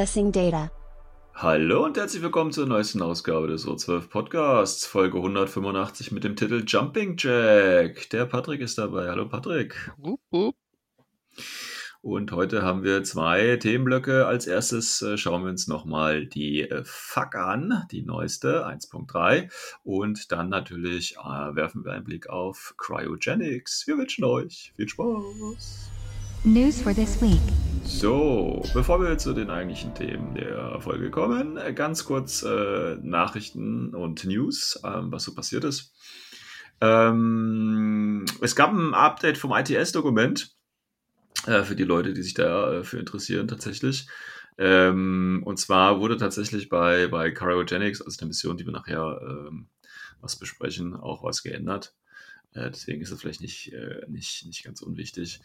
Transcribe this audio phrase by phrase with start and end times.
[0.00, 0.70] Accessing data.
[1.34, 6.64] Hallo und herzlich willkommen zur neuesten Ausgabe des O12 Podcasts, Folge 185 mit dem Titel
[6.66, 8.08] Jumping Jack.
[8.08, 9.10] Der Patrick ist dabei.
[9.10, 9.92] Hallo Patrick.
[9.98, 10.56] Wup, wup.
[12.00, 14.26] Und heute haben wir zwei Themenblöcke.
[14.26, 19.52] Als erstes äh, schauen wir uns nochmal die äh, FAQ an, die neueste 1.3.
[19.84, 23.86] Und dann natürlich äh, werfen wir einen Blick auf Cryogenics.
[23.86, 25.89] Wir wünschen euch viel Spaß.
[26.44, 27.40] News for this week.
[27.84, 33.94] So, bevor wir zu den eigentlichen Themen der Folge kommen, äh, ganz kurz äh, Nachrichten
[33.94, 35.92] und News, ähm, was so passiert ist.
[36.80, 40.56] Ähm, es gab ein Update vom ITS-Dokument
[41.46, 44.08] äh, für die Leute, die sich dafür interessieren tatsächlich.
[44.56, 49.68] Ähm, und zwar wurde tatsächlich bei, bei Cryogenics, also der Mission, die wir nachher ähm,
[50.22, 51.94] was besprechen, auch was geändert.
[52.54, 55.40] Deswegen ist es vielleicht nicht, äh, nicht, nicht ganz unwichtig.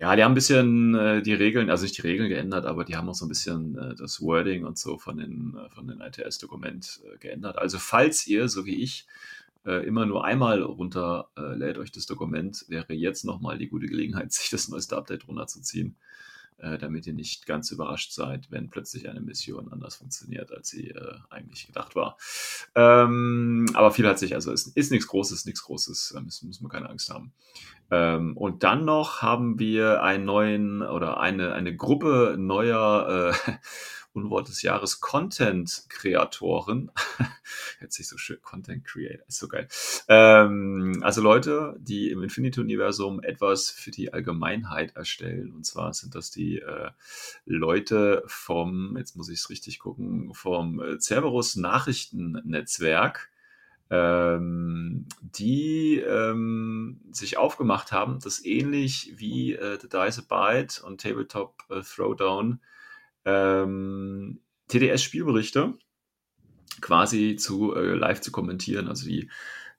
[0.00, 2.96] Ja, die haben ein bisschen äh, die Regeln, also nicht die Regeln geändert, aber die
[2.96, 7.00] haben auch so ein bisschen äh, das Wording und so von den, von den ITS-Dokument
[7.20, 7.58] geändert.
[7.58, 9.06] Also falls ihr, so wie ich,
[9.64, 14.68] immer nur einmal runterlädt euch das Dokument, wäre jetzt nochmal die gute Gelegenheit, sich das
[14.68, 15.96] neueste Update runterzuziehen,
[16.58, 21.14] damit ihr nicht ganz überrascht seid, wenn plötzlich eine Mission anders funktioniert, als sie äh,
[21.30, 22.16] eigentlich gedacht war.
[22.74, 26.64] Ähm, aber viel hat sich, also ist, ist nichts Großes, nichts Großes, da müssen, müssen
[26.64, 27.32] wir keine Angst haben.
[27.90, 33.52] Ähm, und dann noch haben wir einen neuen oder eine, eine Gruppe neuer äh,
[34.12, 36.90] Unwort des Jahres Content-Kreatoren.
[37.78, 39.68] Hört sich so schön, Content Creator, ist so geil.
[40.08, 45.52] Ähm, also Leute, die im Infinity-Universum etwas für die Allgemeinheit erstellen.
[45.52, 46.90] Und zwar sind das die äh,
[47.44, 53.30] Leute vom, jetzt muss ich es richtig gucken, vom äh, Cerberus Nachrichtennetzwerk
[53.90, 61.00] ähm, die ähm, sich aufgemacht haben, das ähnlich wie äh, The Dice a Byte und
[61.00, 62.60] Tabletop äh, Throwdown
[63.28, 65.74] ähm, TDS-Spielberichte
[66.80, 68.88] quasi zu äh, live zu kommentieren.
[68.88, 69.30] Also die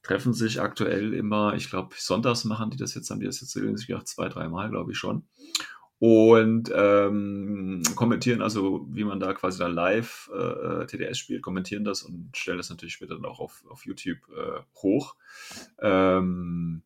[0.03, 3.55] treffen sich aktuell immer, ich glaube, sonntags machen die das jetzt, haben die das jetzt
[3.55, 5.27] regelmäßig gemacht, zwei, dreimal, glaube ich schon.
[5.99, 12.03] Und ähm, kommentieren also, wie man da quasi dann live äh, TDS spielt, kommentieren das
[12.03, 15.15] und stellen das natürlich später dann auch auf, auf YouTube äh, hoch.
[15.81, 16.83] Ähm,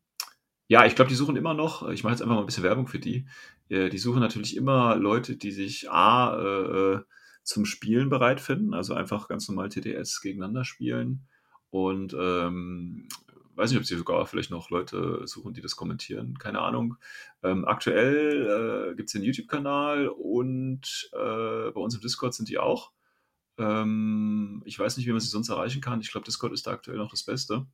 [0.73, 2.88] ja, ich glaube, die suchen immer noch, ich mache jetzt einfach mal ein bisschen Werbung
[2.88, 3.28] für die,
[3.69, 7.00] äh, die suchen natürlich immer Leute, die sich A, äh,
[7.44, 11.28] zum Spielen bereit finden, also einfach ganz normal TTS gegeneinander spielen
[11.69, 13.07] und ähm,
[13.53, 16.95] weiß nicht, ob sie sogar vielleicht noch Leute suchen, die das kommentieren, keine Ahnung.
[17.44, 22.57] Ähm, aktuell äh, gibt es den YouTube-Kanal und äh, bei uns im Discord sind die
[22.57, 22.94] auch.
[23.59, 26.01] Ähm, ich weiß nicht, wie man sie sonst erreichen kann.
[26.01, 27.67] Ich glaube, Discord ist da aktuell noch das Beste.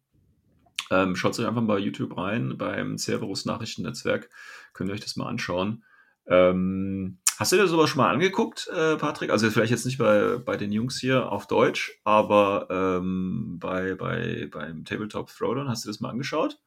[0.91, 4.29] Ähm, schaut euch einfach mal bei YouTube rein, beim Cerberus Nachrichtennetzwerk.
[4.73, 5.83] Könnt ihr euch das mal anschauen.
[6.27, 9.31] Ähm, hast du dir sowas schon mal angeguckt, äh, Patrick?
[9.31, 14.47] Also vielleicht jetzt nicht bei, bei den Jungs hier auf Deutsch, aber ähm, bei, bei,
[14.51, 16.59] beim Tabletop Throwdown, hast du das mal angeschaut?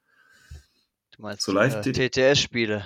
[1.17, 2.85] Du meinst So live- äh, TTS-Spiele.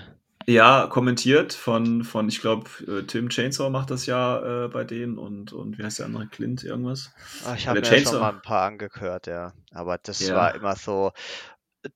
[0.49, 5.19] Ja, kommentiert von, von ich glaube, äh, Tim Chainsaw macht das ja äh, bei denen
[5.19, 6.29] und, und wie heißt der andere?
[6.29, 7.11] Clint irgendwas?
[7.45, 9.53] Ah, ich habe mir ja schon mal ein paar angehört, ja.
[9.73, 10.37] Aber das Ja.
[10.37, 11.13] war immer so.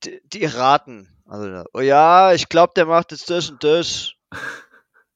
[0.04, 1.08] Die, die raten.
[1.26, 4.12] Also, oh ja, ich glaube, der macht jetzt das und das.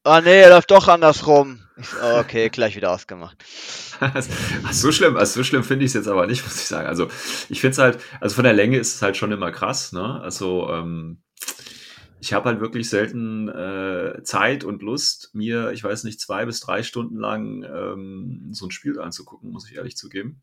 [0.06, 1.60] Ah nee, er läuft doch andersrum.
[1.78, 3.42] Ich oh, okay, gleich wieder ausgemacht.
[4.00, 4.22] Ach,
[4.70, 6.86] so schlimm, also so schlimm finde ich es jetzt aber nicht, muss ich sagen.
[6.86, 7.08] Also
[7.48, 10.20] ich finde es halt, also von der Länge ist es halt schon immer krass, ne?
[10.20, 11.22] Also ähm,
[12.24, 16.60] ich habe halt wirklich selten äh, Zeit und Lust, mir, ich weiß nicht, zwei bis
[16.60, 20.40] drei Stunden lang ähm, so ein Spiel anzugucken, muss ich ehrlich zugeben.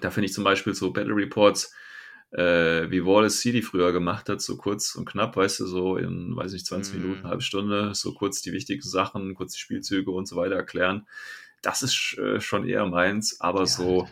[0.00, 1.72] Da finde ich zum Beispiel so Battle Reports,
[2.32, 6.34] äh, wie Wallace City früher gemacht hat, so kurz und knapp, weißt du, so in,
[6.34, 7.02] weiß nicht, 20 Mhm.
[7.02, 11.06] Minuten, halbe Stunde, so kurz die wichtigen Sachen, kurz die Spielzüge und so weiter erklären.
[11.60, 13.66] Das ist äh, schon eher meins, aber Ja.
[13.66, 14.08] so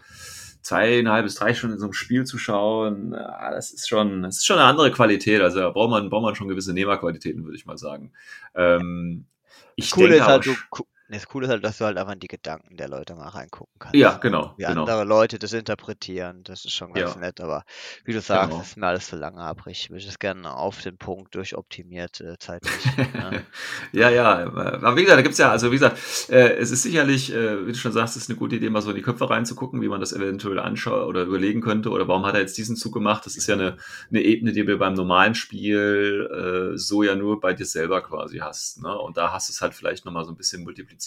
[0.62, 4.38] zweieinhalb bis drei Stunden in so einem Spiel zu schauen, ah, das ist schon, das
[4.38, 5.40] ist schon eine andere Qualität.
[5.40, 8.12] Also da braucht man, braucht man schon gewisse Nehmerqualitäten, würde ich mal sagen.
[8.54, 9.26] Ähm,
[9.76, 10.54] ich Cool denke ist halt, du,
[11.12, 13.74] Das Coole ist halt, dass du halt einfach in die Gedanken der Leute mal reingucken
[13.78, 13.96] kannst.
[13.96, 14.82] Ja, genau, Wie genau.
[14.82, 17.20] andere Leute das interpretieren, das ist schon ganz Ja.
[17.20, 17.64] nett, aber
[18.04, 18.58] wie du sagst, Genau.
[18.60, 19.80] das ist mir alles zu langatmig.
[19.82, 22.84] Ich würde es gerne auf den Punkt durchoptimiert äh, zeitlich.
[22.96, 23.42] ne?
[23.92, 24.38] ja, ja.
[24.46, 25.98] Aber wie gesagt, da gibt's ja, also wie gesagt,
[26.30, 28.80] äh, es ist sicherlich, äh, wie du schon sagst, es ist eine gute Idee, mal
[28.80, 32.24] so in die Köpfe reinzugucken, wie man das eventuell anschaut oder überlegen könnte oder warum
[32.24, 33.26] hat er jetzt diesen Zug gemacht.
[33.26, 33.78] Das ist ja eine,
[34.10, 38.38] eine Ebene, die du beim normalen Spiel äh, so ja nur bei dir selber quasi
[38.38, 38.80] hast.
[38.80, 38.96] Ne?
[38.96, 40.99] Und da hast du es halt vielleicht nochmal so ein bisschen multipliziert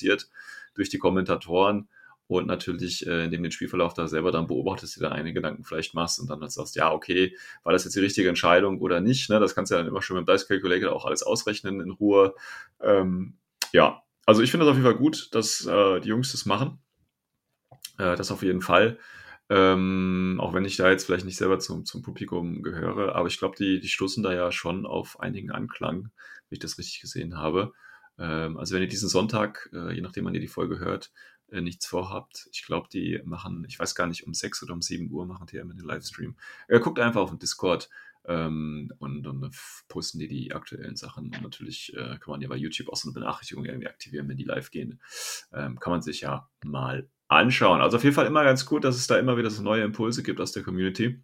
[0.75, 1.87] durch die Kommentatoren
[2.27, 5.63] und natürlich, äh, indem du den Spielverlauf da selber dann beobachtest, dir da einige Gedanken
[5.63, 9.01] vielleicht machst und dann halt sagst, ja, okay, war das jetzt die richtige Entscheidung oder
[9.01, 9.29] nicht?
[9.29, 9.39] Ne?
[9.39, 11.91] Das kannst du ja dann immer schon mit dem Dice Calculator auch alles ausrechnen in
[11.91, 12.33] Ruhe.
[12.81, 13.37] Ähm,
[13.73, 16.79] ja, also ich finde das auf jeden Fall gut, dass äh, die Jungs das machen.
[17.97, 18.97] Äh, das auf jeden Fall.
[19.49, 23.37] Ähm, auch wenn ich da jetzt vielleicht nicht selber zum, zum Publikum gehöre, aber ich
[23.37, 26.09] glaube, die, die stoßen da ja schon auf einigen Anklang,
[26.49, 27.73] wenn ich das richtig gesehen habe.
[28.17, 31.11] Ähm, also wenn ihr diesen Sonntag, äh, je nachdem wann ihr die Folge hört,
[31.51, 34.81] äh, nichts vorhabt, ich glaube, die machen, ich weiß gar nicht, um 6 oder um
[34.81, 36.35] 7 Uhr machen die ja immer den Livestream.
[36.67, 37.89] Äh, guckt einfach auf den Discord
[38.25, 39.51] ähm, und dann
[39.87, 41.25] posten die die aktuellen Sachen.
[41.25, 44.37] Und natürlich äh, kann man ja bei YouTube auch so eine Benachrichtigung irgendwie aktivieren, wenn
[44.37, 45.01] die live gehen.
[45.51, 47.81] Ähm, kann man sich ja mal anschauen.
[47.81, 50.23] Also auf jeden Fall immer ganz gut, dass es da immer wieder so neue Impulse
[50.23, 51.21] gibt aus der Community.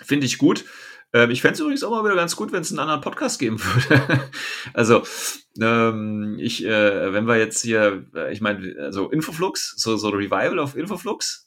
[0.00, 0.64] Finde ich gut.
[1.12, 3.38] Ähm, ich fände es übrigens auch mal wieder ganz gut, wenn es einen anderen Podcast
[3.38, 4.30] geben würde.
[4.74, 5.02] also,
[5.60, 10.58] ähm, ich, äh, wenn wir jetzt hier, äh, ich meine, also Infoflux, so, so Revival
[10.58, 11.46] auf Infoflux,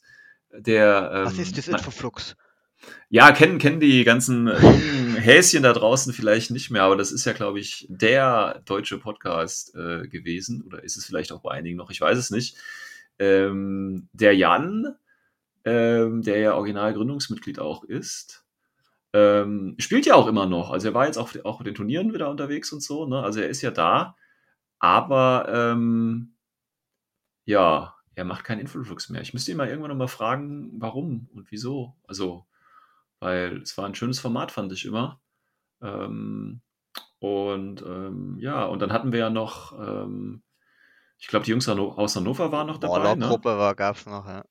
[0.52, 1.10] der.
[1.14, 2.36] Ähm, Was ist das Infoflux?
[3.08, 4.58] ja, kennen, kennen die ganzen äh,
[5.20, 9.74] Häschen da draußen vielleicht nicht mehr, aber das ist ja, glaube ich, der deutsche Podcast
[9.74, 10.62] äh, gewesen.
[10.62, 12.56] Oder ist es vielleicht auch bei einigen noch, ich weiß es nicht.
[13.18, 14.96] Ähm, der Jan,
[15.64, 18.41] ähm, der ja original Gründungsmitglied auch ist,
[19.12, 20.70] ähm, spielt ja auch immer noch.
[20.70, 23.22] Also er war jetzt auch, auch bei den Turnieren wieder unterwegs und so, ne?
[23.22, 24.16] Also er ist ja da,
[24.78, 26.34] aber ähm,
[27.44, 29.22] ja, er macht keinen Infoflux mehr.
[29.22, 31.96] Ich müsste ihn mal irgendwann noch mal fragen, warum und wieso.
[32.06, 32.46] Also,
[33.20, 35.20] weil es war ein schönes Format, fand ich immer.
[35.80, 36.60] Ähm,
[37.18, 40.42] und ähm, ja, und dann hatten wir ja noch, ähm,
[41.18, 42.98] ich glaube, die Jungs aus Hannover waren noch dabei.
[42.98, 43.04] Ne?
[43.04, 44.44] Warlock-Gruppe war, gab's noch, ja.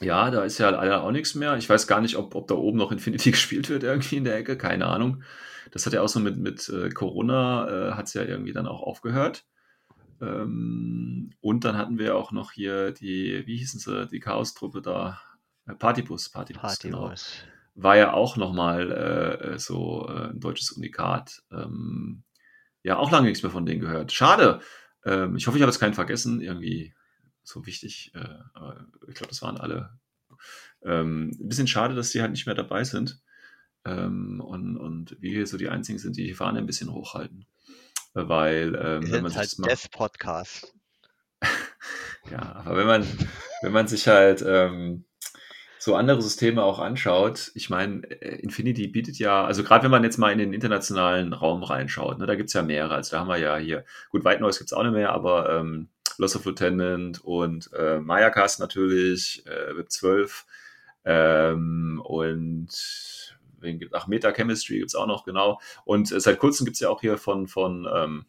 [0.00, 1.56] Ja, da ist ja leider auch nichts mehr.
[1.56, 4.36] Ich weiß gar nicht, ob, ob da oben noch Infinity gespielt wird irgendwie in der
[4.36, 5.22] Ecke, keine Ahnung.
[5.70, 8.66] Das hat ja auch so mit, mit äh, Corona, äh, hat es ja irgendwie dann
[8.66, 9.44] auch aufgehört.
[10.20, 15.20] Ähm, und dann hatten wir auch noch hier die, wie hießen sie, die Chaos-Truppe da,
[15.66, 17.12] äh, Partybus, Partybus, Party genau.
[17.74, 21.42] War ja auch nochmal äh, äh, so äh, ein deutsches Unikat.
[21.50, 22.22] Ähm,
[22.82, 24.12] ja, auch lange nichts mehr von denen gehört.
[24.12, 24.60] Schade.
[25.04, 26.40] Ähm, ich hoffe, ich habe jetzt keinen vergessen.
[26.40, 26.94] Irgendwie
[27.46, 28.12] so wichtig.
[28.14, 29.98] Äh, aber ich glaube, das waren alle.
[30.82, 33.20] Ähm, ein bisschen schade, dass die halt nicht mehr dabei sind.
[33.84, 37.46] Ähm, und, und wir so die einzigen sind, die die Fahne ein bisschen hochhalten.
[38.14, 40.74] Weil, ähm, Wir wenn man sind sich halt mal, Death Podcast.
[42.30, 43.06] ja, aber wenn man,
[43.62, 45.04] wenn man sich halt ähm,
[45.78, 50.02] so andere Systeme auch anschaut, ich meine, äh, Infinity bietet ja, also gerade wenn man
[50.02, 52.94] jetzt mal in den internationalen Raum reinschaut, ne, da gibt's ja mehrere.
[52.94, 55.90] Also da haben wir ja hier, gut, White Noise gibt's auch nicht mehr, aber ähm,
[56.18, 60.46] Loss of Lieutenant und äh, Mayacast natürlich, äh, Web 12
[61.04, 62.68] ähm, und
[63.58, 65.60] wen gibt, ach, Meta Chemistry gibt's auch noch, genau.
[65.84, 68.26] Und äh, seit kurzem gibt's ja auch hier von, von, ähm,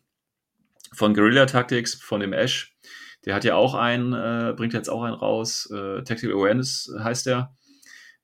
[0.94, 2.78] von Guerilla Tactics, von dem Ash,
[3.26, 7.26] der hat ja auch einen, äh, bringt jetzt auch einen raus, äh, Tactical Awareness heißt
[7.26, 7.54] der.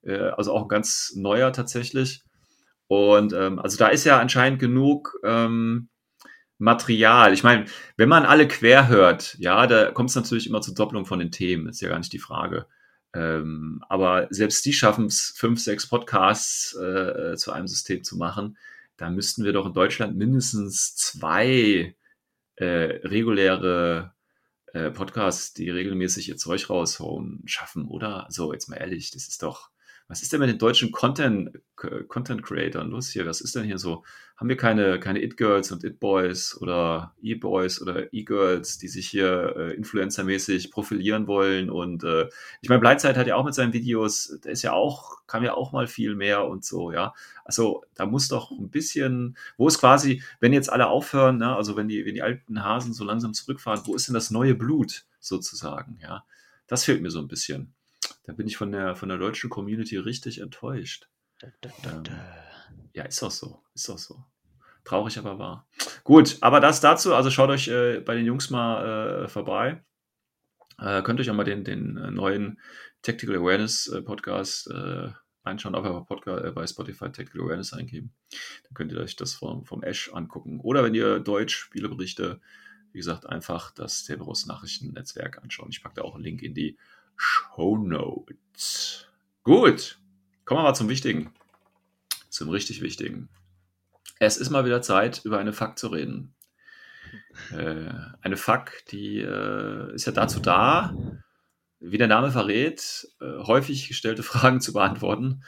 [0.02, 2.22] Äh, also auch ein ganz neuer tatsächlich.
[2.86, 5.88] Und ähm, also da ist ja anscheinend genug ähm,
[6.58, 7.32] Material.
[7.32, 11.06] Ich meine, wenn man alle quer hört, ja, da kommt es natürlich immer zur Doppelung
[11.06, 12.66] von den Themen, ist ja gar nicht die Frage.
[13.14, 18.56] Ähm, aber selbst die schaffen es, fünf, sechs Podcasts äh, zu einem System zu machen.
[18.96, 21.94] Da müssten wir doch in Deutschland mindestens zwei
[22.56, 24.14] äh, reguläre
[24.72, 28.26] äh, Podcasts, die regelmäßig ihr Zeug raushauen, schaffen, oder?
[28.30, 29.70] So, jetzt mal ehrlich, das ist doch,
[30.06, 31.50] was ist denn mit den deutschen Content,
[32.08, 33.24] Content Creatern los hier?
[33.26, 34.04] Was ist denn hier so?
[34.36, 39.74] Haben wir keine, keine It-Girls und It-Boys oder E-Boys oder E-Girls, die sich hier äh,
[39.74, 41.70] influencermäßig profilieren wollen?
[41.70, 42.28] Und äh,
[42.60, 45.54] ich meine, Blindside hat ja auch mit seinen Videos, der ist ja auch, kam ja
[45.54, 47.14] auch mal viel mehr und so, ja.
[47.44, 51.76] Also da muss doch ein bisschen, wo ist quasi, wenn jetzt alle aufhören, ne, also
[51.76, 55.06] wenn die, wenn die alten Hasen so langsam zurückfahren, wo ist denn das neue Blut
[55.20, 56.24] sozusagen, ja?
[56.66, 57.74] Das fehlt mir so ein bisschen.
[58.24, 61.08] Da bin ich von der, von der deutschen Community richtig enttäuscht.
[61.42, 62.04] Ähm.
[62.92, 63.62] Ja, ist doch so.
[63.74, 64.24] Ist doch so.
[64.84, 65.66] Traurig, aber wahr.
[66.04, 69.82] Gut, aber das dazu, also schaut euch äh, bei den Jungs mal äh, vorbei.
[70.78, 72.60] Äh, könnt euch auch mal den, den äh, neuen
[73.02, 75.10] Tactical Awareness äh, Podcast äh,
[75.42, 78.12] anschauen, auch einfach Podcast, äh, bei Spotify Tactical Awareness eingeben.
[78.64, 80.60] Dann könnt ihr euch das vom, vom Ash angucken.
[80.60, 82.40] Oder wenn ihr Deutsch Spieleberichte
[82.94, 85.68] wie gesagt, einfach das Cerberus Nachrichtennetzwerk anschauen.
[85.70, 86.78] Ich packe da auch einen Link in die
[87.16, 89.06] Show Notes.
[89.42, 89.98] Gut,
[90.44, 91.32] kommen wir mal zum Wichtigen.
[92.30, 93.28] Zum richtig Wichtigen.
[94.18, 96.34] Es ist mal wieder Zeit, über eine Fakt zu reden.
[97.52, 97.92] Äh,
[98.22, 100.96] eine Fakt, die äh, ist ja dazu da,
[101.78, 105.44] wie der Name verrät, äh, häufig gestellte Fragen zu beantworten.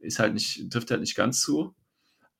[0.00, 1.74] Ist halt nicht, trifft halt nicht ganz zu.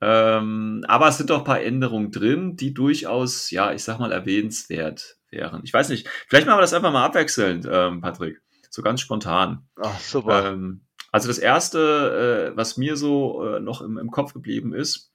[0.00, 4.12] Ähm, aber es sind doch ein paar Änderungen drin, die durchaus, ja, ich sag mal,
[4.12, 5.60] erwähnenswert wären.
[5.64, 8.40] Ich weiß nicht, vielleicht machen wir das einfach mal abwechselnd, ähm, Patrick.
[8.70, 9.68] So ganz spontan.
[9.76, 10.52] Ach, super.
[10.52, 15.10] Ähm, also das erste, äh, was mir so äh, noch im, im Kopf geblieben ist,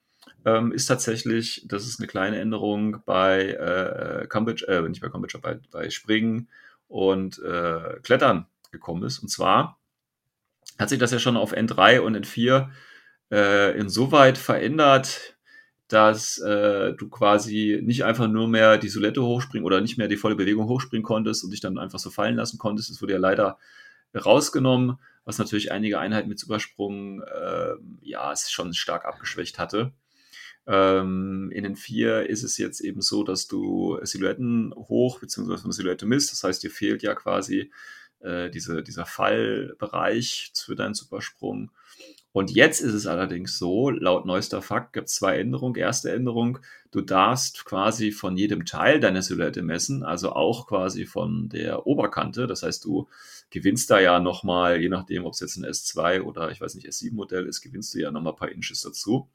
[0.46, 5.38] ähm, ist tatsächlich, dass es eine kleine Änderung bei äh, Cambridge, äh, nicht bei Cambridge,
[5.40, 6.50] bei, bei Springen
[6.88, 9.20] und äh, Klettern gekommen ist.
[9.20, 9.80] Und zwar
[10.80, 12.70] hat sich das ja schon auf N3 und N4
[13.32, 15.33] äh, insoweit verändert,
[15.94, 20.18] dass äh, du quasi nicht einfach nur mehr die Solette hochspringen oder nicht mehr die
[20.18, 22.90] volle Bewegung hochspringen konntest und dich dann einfach so fallen lassen konntest.
[22.90, 23.60] Das wurde ja leider
[24.16, 29.94] rausgenommen, was natürlich einige Einheiten mit Übersprung äh, ja es schon stark abgeschwächt hatte.
[30.66, 35.64] Ähm, in den vier ist es jetzt eben so, dass du Silhouetten hoch bzw.
[35.64, 36.32] eine Silhouette misst.
[36.32, 37.72] Das heißt, dir fehlt ja quasi
[38.22, 41.70] äh, diese, dieser Fallbereich für deinen Supersprung.
[42.34, 45.76] Und jetzt ist es allerdings so, laut neuester Fakt gibt es zwei Änderungen.
[45.76, 46.58] Erste Änderung,
[46.90, 52.48] du darfst quasi von jedem Teil deiner Silhouette messen, also auch quasi von der Oberkante.
[52.48, 53.08] Das heißt, du
[53.52, 56.88] gewinnst da ja nochmal, je nachdem, ob es jetzt ein S2 oder ich weiß nicht,
[56.88, 59.30] S7-Modell ist, gewinnst du ja nochmal ein paar Inches dazu.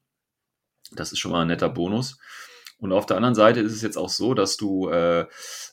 [0.90, 2.18] Das ist schon mal ein netter Bonus.
[2.80, 5.26] Und auf der anderen Seite ist es jetzt auch so, dass du äh,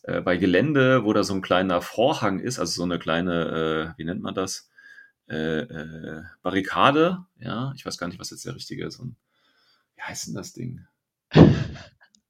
[0.04, 3.98] äh, bei Gelände, wo da so ein kleiner Vorhang ist, also so eine kleine, äh,
[4.00, 4.70] wie nennt man das?
[5.28, 9.00] Äh, äh, Barrikade, ja, ich weiß gar nicht, was jetzt der richtige ist.
[9.00, 9.16] Und,
[9.96, 10.86] wie heißt denn das Ding?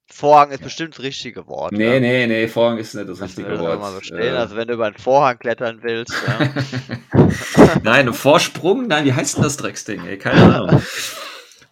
[0.07, 1.73] Vorhang ist bestimmt das richtige Wort.
[1.73, 1.99] Nee, ja.
[1.99, 3.79] nee, nee, Vorhang ist nicht das Das richtige ich Wort.
[3.81, 4.19] mal so stehen.
[4.19, 6.53] Äh, Also wenn du über einen Vorhang klettern willst, ja.
[7.83, 8.87] Nein, Vorsprung?
[8.87, 10.05] Nein, wie heißt denn das Drecksding?
[10.05, 10.81] Ey, keine Ahnung.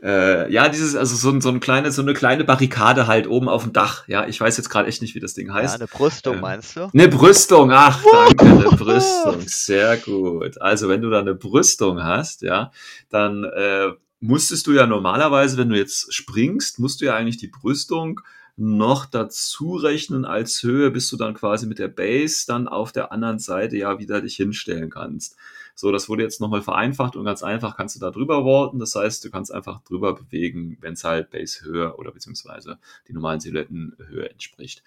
[0.04, 3.64] äh, ja, dieses, also so, so, ein kleine, so eine kleine Barrikade halt oben auf
[3.64, 4.06] dem Dach.
[4.08, 5.76] Ja, ich weiß jetzt gerade echt nicht, wie das Ding ja, heißt.
[5.76, 6.90] eine Brüstung ähm, meinst du?
[6.94, 9.42] Eine Brüstung, ach, danke, eine Brüstung.
[9.46, 10.62] Sehr gut.
[10.62, 12.72] Also, wenn du da eine Brüstung hast, ja,
[13.10, 17.48] dann äh, musstest du ja normalerweise, wenn du jetzt springst, musst du ja eigentlich die
[17.48, 18.20] Brüstung
[18.58, 23.12] noch dazu rechnen als Höhe, bis du dann quasi mit der Base dann auf der
[23.14, 25.38] anderen Seite ja wieder dich hinstellen kannst.
[25.76, 28.80] So, das wurde jetzt nochmal vereinfacht und ganz einfach kannst du da drüber walten.
[28.80, 32.78] Das heißt, du kannst einfach drüber bewegen, wenn es halt Base Höhe oder beziehungsweise
[33.08, 34.84] die normalen Silhouettenhöhe entspricht.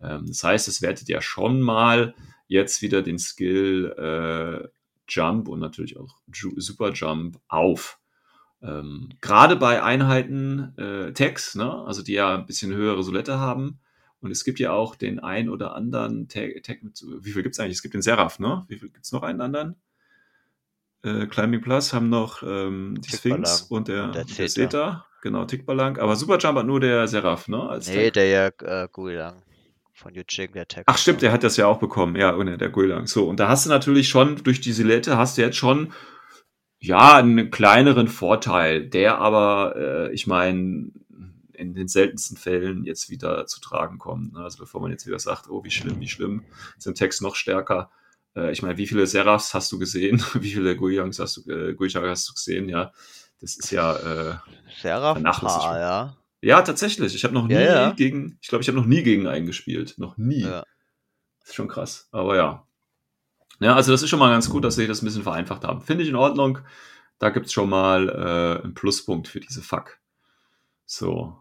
[0.00, 2.14] Ähm, das heißt, es wertet ja schon mal
[2.48, 4.68] jetzt wieder den Skill äh,
[5.08, 7.98] Jump und natürlich auch Ju Super Jump auf.
[8.62, 11.84] Ähm, Gerade bei Einheiten äh, Tags, ne?
[11.86, 13.78] also die ja ein bisschen höhere Solette haben.
[14.20, 17.54] Und es gibt ja auch den ein oder anderen Tag, Tag mit, wie viel gibt
[17.54, 17.76] es eigentlich?
[17.76, 18.64] Es gibt den Seraph, ne?
[18.66, 19.76] Wie viel gibt es noch einen anderen?
[21.06, 24.48] Äh, Climbing Plus haben noch ähm, die Sphinx und der, und der Zeta.
[24.48, 25.06] Zeta.
[25.22, 25.98] Genau, Tickballang.
[25.98, 27.60] Aber Superjump hat nur der Seraph, ne?
[27.68, 28.14] Als Nee, Tag.
[28.14, 28.26] der
[28.62, 29.42] ja äh, Guilang
[29.94, 30.84] von Yuching, der Tag.
[30.86, 32.16] Ach stimmt, der hat das ja auch bekommen.
[32.16, 33.06] Ja, ohne der Guilang.
[33.06, 35.92] So, und da hast du natürlich schon, durch die Silette hast du jetzt schon,
[36.78, 40.90] ja, einen kleineren Vorteil, der aber, äh, ich meine,
[41.54, 44.34] in den seltensten Fällen jetzt wieder zu tragen kommt.
[44.34, 44.40] ne?
[44.40, 46.44] Also bevor man jetzt wieder sagt, oh, wie schlimm, wie schlimm,
[46.78, 47.90] sind Text noch stärker.
[48.36, 50.22] Äh, ich meine, wie viele Seraphs hast du gesehen?
[50.34, 52.68] wie viele Guilangs hast du, äh, Guichang hast du gesehen?
[52.68, 52.92] Ja,
[53.40, 54.36] das ist ja, äh,
[54.80, 55.76] Seraph schon.
[55.76, 56.16] ja.
[56.42, 57.14] ja, tatsächlich.
[57.14, 57.90] Ich habe noch nie Ja, ja.
[57.92, 59.94] gegen, ich glaube, ich habe noch nie gegen einen gespielt.
[59.98, 60.42] Noch nie.
[60.42, 60.64] Ja.
[61.40, 62.08] Das ist schon krass.
[62.12, 62.66] Aber ja.
[63.60, 65.80] Ja, also das ist schon mal ganz gut, dass sie das ein bisschen vereinfacht haben.
[65.80, 66.58] Finde ich in Ordnung.
[67.18, 69.98] Da gibt's schon mal äh, einen Pluspunkt für diese Fuck.
[70.84, 71.38] So.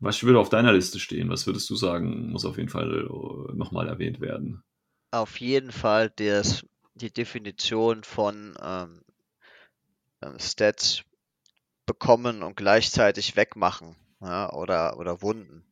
[0.00, 1.30] Was würde auf deiner Liste stehen?
[1.30, 4.64] Was würdest du sagen, muss auf jeden Fall äh, nochmal erwähnt werden?
[5.12, 6.64] Auf jeden Fall das,
[6.94, 9.02] die Definition von ähm,
[10.22, 11.02] ähm, Stats
[11.86, 13.96] bekommen und gleichzeitig wegmachen.
[14.20, 15.64] Ja, oder, oder Wunden.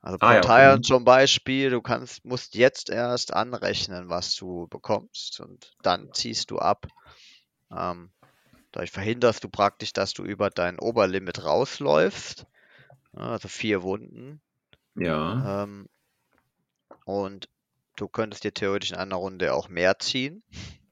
[0.00, 0.40] Also Ah ja.
[0.40, 0.82] Parteien Mhm.
[0.82, 6.58] zum Beispiel, du kannst, musst jetzt erst anrechnen, was du bekommst und dann ziehst du
[6.58, 6.86] ab.
[7.72, 8.10] Ähm,
[8.72, 12.46] dadurch verhinderst du praktisch, dass du über dein Oberlimit rausläufst.
[13.14, 14.40] Ja, Also vier Wunden.
[14.96, 15.64] Ja.
[15.64, 15.88] Ähm,
[17.06, 17.48] und
[17.96, 20.42] du könntest dir theoretisch in einer Runde auch mehr ziehen.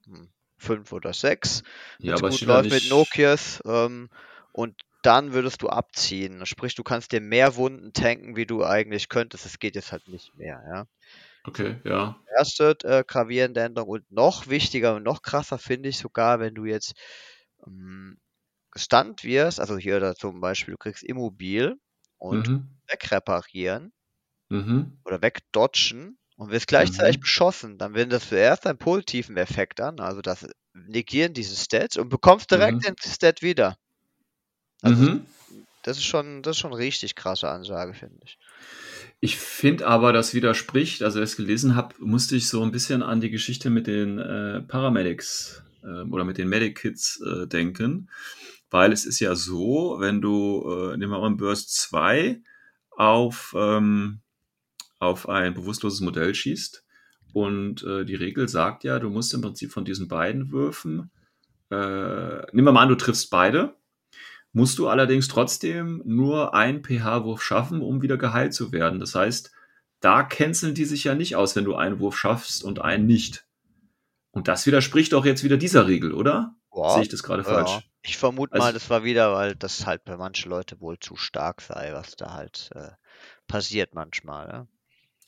[0.07, 1.63] Hm, Fünf oder sechs.
[1.99, 3.63] ja, aber gut läuft mit nicht- Nokias.
[3.67, 4.11] Ähm,
[4.53, 6.47] und dann würdest du abziehen.
[6.47, 9.47] Sprich, du kannst dir mehr Wunden tanken, wie du eigentlich könntest.
[9.47, 10.63] Es geht jetzt halt nicht mehr.
[10.73, 10.87] Ja.
[11.47, 12.19] Okay, ja.
[12.37, 16.65] Erste äh, gravierende Änderung und noch wichtiger und noch krasser finde ich sogar, wenn du
[16.65, 16.95] jetzt
[17.67, 18.19] ähm,
[18.73, 21.77] gestunt wirst, also hier da zum Beispiel, du kriegst Immobil
[22.19, 22.69] und Mhm.
[22.89, 23.93] wegreparieren
[24.51, 25.03] Mhm.
[25.05, 27.21] oder wegdodgen und wirst gleichzeitig Mhm.
[27.21, 32.09] beschossen, dann wendest du erst einen positiven Effekt an, also das Negieren dieses Stats und
[32.09, 32.87] bekommst direkt Mhm.
[32.87, 33.77] den Stat wieder.
[34.81, 35.27] Also Mhm.
[35.83, 38.39] das ist schon, das ist schon richtig krasse Ansage, finde ich.
[39.21, 42.73] Ich finde aber, das widerspricht, also als ich es gelesen habe, musste ich so ein
[42.73, 48.11] bisschen an die Geschichte mit den äh, Paramedics äh, oder mit den Medic-Kits äh, denken,
[48.71, 52.41] weil es ist ja so, wenn du, äh, nehmen wir mal Burst 2
[52.91, 54.22] auf, ähm,
[55.03, 56.85] auf ein bewusstloses Modell schießt
[57.33, 61.11] und äh, die Regel sagt ja, du musst im Prinzip von diesen beiden Würfen,
[61.71, 61.77] äh,
[62.53, 63.75] nehmen wir mal an, du triffst beide,
[64.53, 69.01] musst du allerdings trotzdem nur einen pH-Wurf schaffen, um wieder geheilt zu werden.
[69.01, 69.51] Das heißt,
[70.01, 73.47] da canceln die sich ja nicht aus, wenn du einen Wurf schaffst und einen nicht.
[74.31, 76.55] Und das widerspricht doch jetzt wieder dieser Regel, oder?
[76.75, 77.71] Ja, Sehe ich das gerade falsch?
[77.71, 77.83] ja.
[78.05, 81.17] Ich vermute Also- mal, das war wieder, weil das halt bei manchen Leuten wohl zu
[81.17, 82.91] stark sei, was da halt äh,
[83.47, 84.49] passiert manchmal.
[84.49, 84.67] Ja?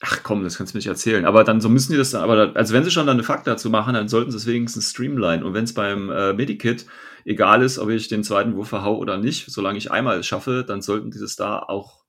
[0.01, 1.25] Ach komm, das kannst du mir nicht erzählen.
[1.25, 3.23] Aber dann so müssen die das dann, aber da, also wenn sie schon dann eine
[3.23, 5.45] Fakt dazu machen, dann sollten sie es wenigstens streamline.
[5.45, 6.87] Und wenn es beim äh, Medikit
[7.25, 10.65] egal ist, ob ich den zweiten Wurf verhau oder nicht, solange ich einmal es schaffe,
[10.67, 12.05] dann sollten die das da auch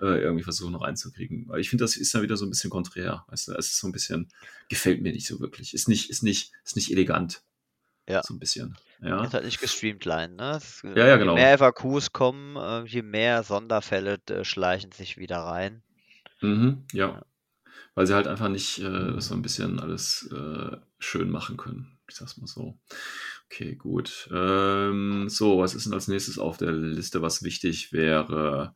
[0.00, 1.48] äh, irgendwie versuchen reinzukriegen.
[1.48, 3.24] Weil ich finde, das ist dann wieder so ein bisschen konträr.
[3.28, 4.28] Weißt du, es ist so ein bisschen,
[4.68, 5.74] gefällt mir nicht so wirklich.
[5.74, 7.42] Ist nicht, ist nicht, ist nicht elegant.
[8.08, 8.22] Ja.
[8.22, 8.76] So ein bisschen.
[9.02, 9.24] Ja.
[9.24, 10.56] Ist halt nicht gestreamlined, ne?
[10.56, 11.36] Es, äh, Ja, ja, genau.
[11.36, 15.82] Je mehr FAQs kommen, äh, je mehr Sonderfälle äh, schleichen sich wieder rein.
[16.40, 17.24] Mhm, ja.
[17.94, 21.98] Weil sie halt einfach nicht äh, so ein bisschen alles äh, schön machen können.
[22.08, 22.78] Ich sag's mal so.
[23.46, 24.28] Okay, gut.
[24.32, 28.74] Ähm, so, was ist denn als nächstes auf der Liste, was wichtig wäre?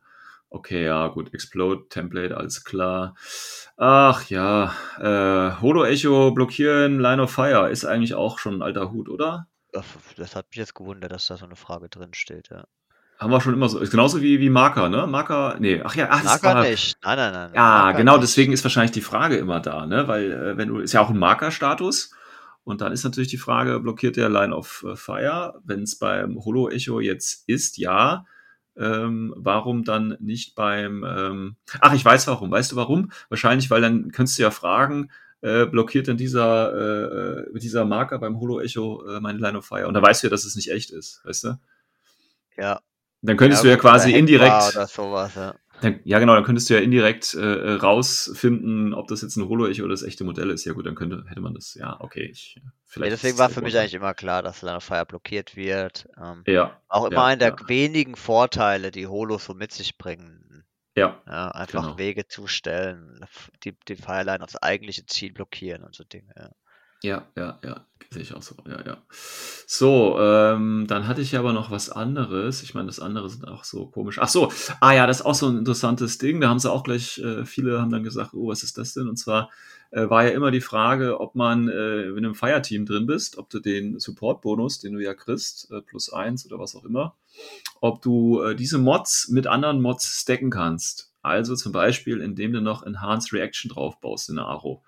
[0.49, 1.33] Okay, ja, gut.
[1.33, 3.15] Explode, Template, alles klar.
[3.77, 8.91] Ach ja, äh, Holo Echo blockieren, Line of Fire ist eigentlich auch schon ein alter
[8.91, 9.47] Hut, oder?
[9.71, 9.85] Das,
[10.17, 12.49] das hat mich jetzt gewundert, dass da so eine Frage drin steht.
[12.49, 12.65] Ja.
[13.21, 13.77] Haben wir schon immer so.
[13.77, 15.05] Ist genauso wie, wie Marker, ne?
[15.05, 16.97] Marker, nee, ach ja, ach, das Marker war, nicht.
[17.03, 17.51] Nein, nein, nein.
[17.53, 18.23] Ja, Marker genau, nicht.
[18.23, 20.07] deswegen ist wahrscheinlich die Frage immer da, ne?
[20.07, 22.15] Weil äh, wenn du ist ja auch ein Markerstatus
[22.63, 25.61] und dann ist natürlich die Frage, blockiert der Line of äh, Fire?
[25.63, 28.25] Wenn es beim Holo Echo jetzt ist, ja.
[28.75, 32.49] Ähm, warum dann nicht beim ähm, Ach, ich weiß warum.
[32.49, 33.11] Weißt du warum?
[33.29, 38.17] Wahrscheinlich, weil dann könntest du ja fragen, äh, blockiert denn dieser, äh, äh, dieser Marker
[38.17, 39.87] beim Holo Echo äh, meine Line of Fire?
[39.87, 41.59] Und da weißt du ja, dass es nicht echt ist, weißt du?
[42.57, 42.81] Ja.
[43.21, 44.73] Dann könntest du ja gut, oder quasi indirekt.
[44.89, 45.55] Sowas, ja.
[45.81, 49.83] Dann, ja, genau, dann könntest du ja indirekt äh, rausfinden, ob das jetzt ein Holo-Echo
[49.83, 50.63] oder das echte Modell ist.
[50.65, 52.29] Ja gut, dann könnte, hätte man das, ja, okay.
[52.31, 52.61] Ich, ja.
[52.85, 56.07] vielleicht Deswegen ist war für mich eigentlich immer klar, dass Line of Fire blockiert wird.
[56.23, 57.67] Ähm, Ja, auch immer ja, einer der ja.
[57.67, 60.65] wenigen Vorteile, die Holos so mit sich bringen.
[60.95, 61.97] ja, Ja, einfach Genau.
[61.97, 63.25] Wege zustellen,
[63.63, 66.53] die, die Fireline aufs eigentliche Ziel blockieren und so Dinge.
[67.03, 67.27] Ja.
[67.35, 68.55] ja, ja, ja, sehe ich auch so.
[68.67, 68.97] Ja, ja.
[69.65, 72.61] So, ähm, dann hatte ich aber noch was anderes.
[72.61, 74.19] Ich meine, das andere sind auch so komisch.
[74.19, 76.41] Ach so, ah ja, das ist auch so ein interessantes Ding.
[76.41, 79.07] Da haben sie auch gleich, äh, viele haben dann gesagt, oh, was ist das denn?
[79.07, 79.49] Und zwar
[79.91, 83.37] äh, war ja immer die Frage, ob man, äh, wenn du im Fireteam drin bist,
[83.37, 87.15] ob du den Support-Bonus, den du ja kriegst, äh, plus eins oder was auch immer,
[87.81, 91.11] ob du äh, diese Mods mit anderen Mods stacken kannst.
[91.23, 94.83] Also zum Beispiel, indem du noch Enhanced Reaction draufbaust in der Aro.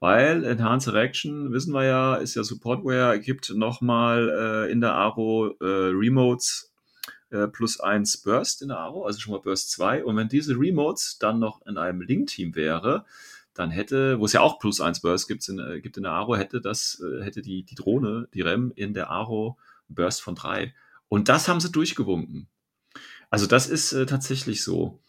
[0.00, 4.28] Weil Enhanced Reaction, wissen wir ja, ist ja Supportware, gibt nochmal
[4.68, 6.72] äh, in der Aro äh, Remotes
[7.30, 10.04] äh, plus eins Burst in der Aro, also schon mal Burst 2.
[10.04, 13.04] Und wenn diese Remotes dann noch in einem Link-Team wäre,
[13.54, 16.12] dann hätte, wo es ja auch plus eins Burst gibt in, äh, gibt in der
[16.12, 20.34] Aro, hätte das, äh, hätte die, die Drohne, die REM in der Aro Burst von
[20.34, 20.74] drei.
[21.08, 22.48] Und das haben sie durchgewunken.
[23.30, 25.00] Also das ist äh, tatsächlich so.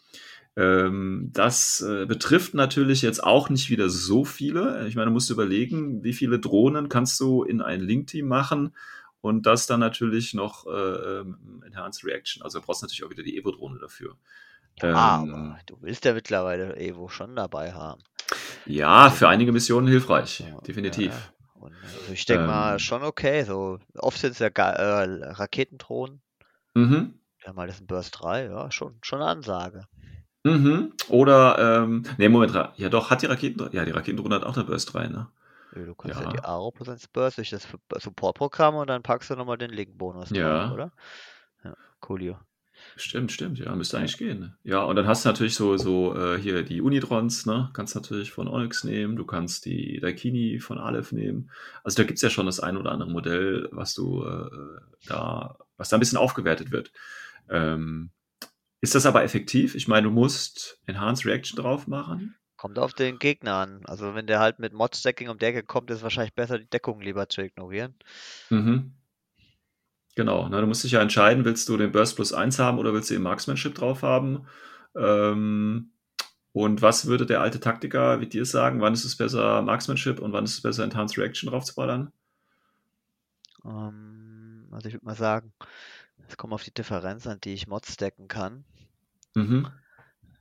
[0.56, 4.86] Ähm, das äh, betrifft natürlich jetzt auch nicht wieder so viele.
[4.88, 8.74] Ich meine, du musst überlegen, wie viele Drohnen kannst du in ein Link-Team machen
[9.20, 10.70] und das dann natürlich noch äh,
[11.20, 12.42] ähm, Enhanced Reaction.
[12.42, 14.16] Also du brauchst natürlich auch wieder die Evo-Drohne dafür.
[14.80, 18.02] Ah, Ähm, aber du willst ja mittlerweile Evo schon dabei haben.
[18.64, 21.12] ja, für einige Missionen hilfreich, Ja, definitiv.
[21.12, 21.32] Ja, ja.
[21.54, 22.78] Und, also ich denke mal Ähm.
[22.78, 23.44] schon okay.
[23.44, 26.20] So oft sind es ja äh, Raketendrohnen.
[26.74, 27.20] Mhm.
[27.44, 29.86] Ja, mal das ist ein Burst 3, ja, schon, schon eine Ansage.
[30.46, 30.92] Mhm.
[31.08, 34.54] Oder, ähm, nee, Moment, Ra- ja doch, hat die Raketendrohne, ja, die Raketendrohne hat auch
[34.56, 35.28] eine Burst 3, ne?
[35.74, 36.32] Ja, Du kannst ja, Ja.
[36.32, 37.66] die Aro plus Burst durch das
[37.98, 40.66] Support-Programm und dann packst du nochmal den Link-Bonus Ja.
[40.66, 40.92] drauf, oder?
[41.64, 42.38] Ja, coolio.
[42.96, 44.38] Stimmt, stimmt, ja, müsste eigentlich gehen.
[44.38, 44.56] Ne?
[44.62, 47.70] Ja, und dann hast du natürlich so, so äh, hier die Unitrons, ne?
[47.72, 51.50] Kannst natürlich von Onyx nehmen, du kannst die Daikini von Aleph nehmen.
[51.84, 54.50] Also da gibt's ja schon das ein oder andere Modell, was du äh,
[55.08, 56.92] da, was da ein bisschen aufgewertet wird.
[57.48, 58.10] Ähm,
[58.80, 59.74] ist das aber effektiv?
[59.74, 62.36] Ich meine, du musst Enhanced Reaction drauf machen.
[62.58, 63.86] Kommt auf den Gegner an.
[63.86, 66.68] Also wenn der halt mit Mod-Stacking um die Ecke kommt, ist es wahrscheinlich besser, die
[66.68, 67.94] Deckung lieber zu ignorieren.
[68.50, 68.92] Mhm.
[70.14, 72.92] Genau, ne, du musst dich ja entscheiden, willst du den Burst plus 1 haben oder
[72.94, 74.46] willst du den Marksmanship drauf haben?
[74.96, 75.92] Ähm,
[76.52, 78.80] Und was würde der alte Taktiker wie dir sagen?
[78.82, 82.12] Wann ist es besser, Marksmanship und wann ist es besser, Enhanced Reaction draufzuballern?
[83.64, 85.52] Ähm, also ich würde mal sagen,
[86.28, 88.64] es kommt auf die Differenz an, die ich Mods stacken kann.
[89.34, 89.70] Mhm.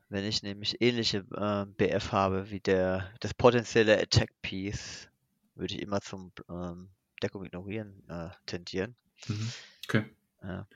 [0.10, 5.10] Wenn ich nämlich ähnliche äh, BF habe wie der das potenzielle Attack Piece,
[5.56, 6.89] würde ich immer zum ähm,
[7.24, 8.95] Deckung ignorieren äh, tendieren.
[9.28, 9.52] Mhm.
[9.88, 10.06] Okay.
[10.43, 10.67] Ja.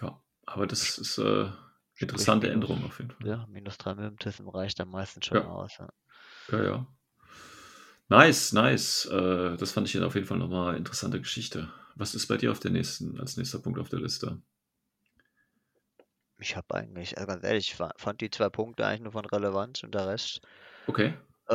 [0.00, 1.50] Ja, aber das ist äh,
[1.96, 3.26] interessante minus- Änderung auf jeden Fall.
[3.26, 5.44] Ja, minus 3 Mimtism reicht am meisten schon Ja.
[5.48, 5.72] aus.
[5.78, 5.88] Ja.
[6.50, 6.86] Ja, ja.
[8.08, 9.06] Nice, nice.
[9.06, 11.72] Äh, das fand ich auf jeden Fall nochmal interessante Geschichte.
[11.96, 14.42] Was ist bei dir auf der nächsten, als nächster Punkt auf der Liste?
[16.38, 19.24] Ich habe eigentlich, also ganz ehrlich, ich fa- fand die zwei Punkte eigentlich nur von
[19.24, 20.42] Relevanz und der Rest
[20.88, 21.14] Okay.
[21.48, 21.52] äh,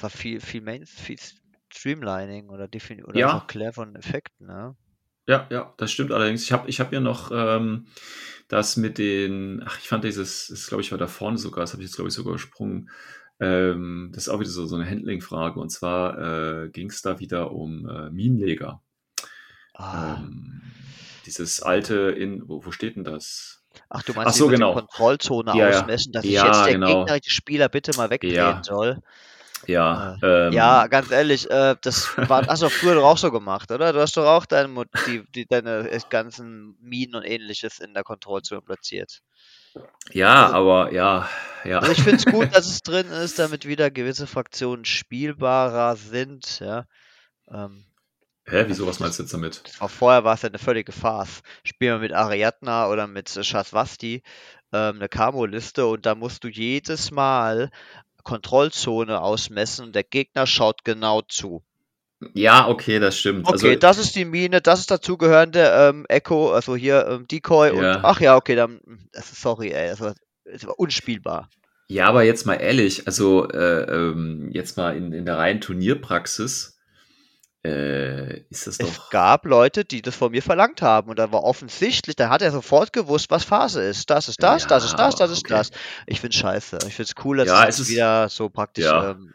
[0.00, 1.18] war viel, viel Main, viel
[1.72, 3.46] Streamlining oder, defini oder Ja.
[3.46, 4.76] Claire von Effekten, ne?
[5.28, 6.42] Ja, ja, das stimmt allerdings.
[6.42, 7.86] Ich habe ich hab hier noch ähm,
[8.48, 11.72] das mit den, ach, ich fand dieses, das glaube ich war da vorne sogar, das
[11.72, 12.90] habe ich jetzt glaube ich sogar übersprungen.
[13.40, 17.20] Ähm, das ist auch wieder so, so eine Handling-Frage und zwar äh, ging es da
[17.20, 18.82] wieder um äh, Minenleger.
[19.74, 20.22] Ah.
[20.22, 20.62] Ähm,
[21.26, 23.62] dieses alte in, wo, wo steht denn das?
[23.88, 24.74] Ach, du ach meinst, so, die mit genau.
[24.74, 27.06] der Kontrollzone Ja, ausmessen, dass Ja, jetzt der genau.
[27.06, 28.62] gegnerische Spieler bitte mal wegdrehen Ja.
[28.64, 28.98] soll?
[29.66, 33.30] Ja, Äh, ähm, Ja, ganz ehrlich, äh, das war, hast du früher doch auch so
[33.30, 33.92] gemacht, oder?
[33.92, 38.04] Du hast doch auch deine, die, die, deine äh, ganzen Minen und ähnliches in der
[38.04, 39.20] Kontrollzone platziert.
[40.12, 41.28] ja, aber ja,
[41.64, 41.80] ja.
[41.80, 46.60] Also ich finde es gut, dass es drin ist, damit wieder gewisse Fraktionen spielbarer sind,
[46.60, 46.86] ja.
[47.50, 47.86] Ähm,
[48.44, 49.62] Hä, wieso, was meinst du jetzt damit?
[49.78, 51.42] war vorher war es ja eine völlige Farce.
[51.64, 54.22] Spielen wir mit Ariadna oder mit Shaswasti
[54.72, 57.70] ähm, eine Camo-Liste und da musst du jedes Mal
[58.24, 61.62] Kontrollzone ausmessen und der Gegner schaut genau zu.
[62.34, 63.46] Ja, okay, das stimmt.
[63.46, 67.68] Okay, also, das ist die Mine, das ist dazugehörende ähm, Echo, also hier ähm, Decoy
[67.68, 67.96] Ja.
[67.96, 68.80] und ach ja, okay, dann
[69.12, 71.48] das ist, sorry, ey, das war, das war unspielbar.
[71.88, 76.71] Ja, aber jetzt mal ehrlich, also äh, ähm, jetzt mal in, in der reinen Turnierpraxis
[77.64, 79.10] äh, ist das Es doch.
[79.10, 82.50] gab Leute, die das von mir verlangt haben und da war offensichtlich, da hat er
[82.50, 84.10] sofort gewusst, was Phase ist.
[84.10, 85.54] Das ist das, das ist das, das ist okay.
[85.54, 85.70] das.
[86.06, 86.78] Ich find's scheiße.
[86.88, 89.10] Ich find's cool, dass Ja, es es ist- wieder so praktisch ja.
[89.12, 89.32] ähm,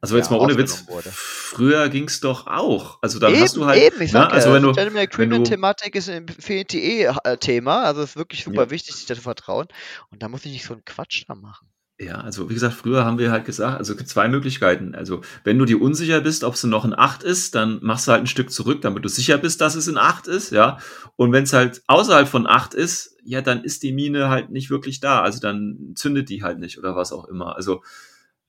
[0.00, 1.08] Also jetzt ja, mal ohne Witz, wurde.
[1.12, 2.98] früher ging's doch auch.
[3.00, 5.02] Also dann eben, hast du halt, eben, ich ne, sag also ja, wenn du, Gentleman
[5.04, 8.70] Agreement-Thematik ist ein Infinity eh Thema, also ist wirklich super Ja.
[8.70, 9.68] wichtig, sich da zu vertrauen
[10.10, 11.67] und da muss ich nicht so einen Quatsch da machen.
[12.00, 14.94] Ja, also wie gesagt, früher haben wir halt gesagt, also zwei Möglichkeiten.
[14.94, 18.12] Also wenn du dir unsicher bist, ob es noch ein 8 ist, dann machst du
[18.12, 20.78] halt ein Stück zurück, damit du sicher bist, dass es ein 8 ist, ja.
[21.16, 24.70] Und wenn es halt außerhalb von 8 ist, ja, dann ist die Mine halt nicht
[24.70, 25.22] wirklich da.
[25.22, 27.56] Also dann zündet die halt nicht oder was auch immer.
[27.56, 27.82] Also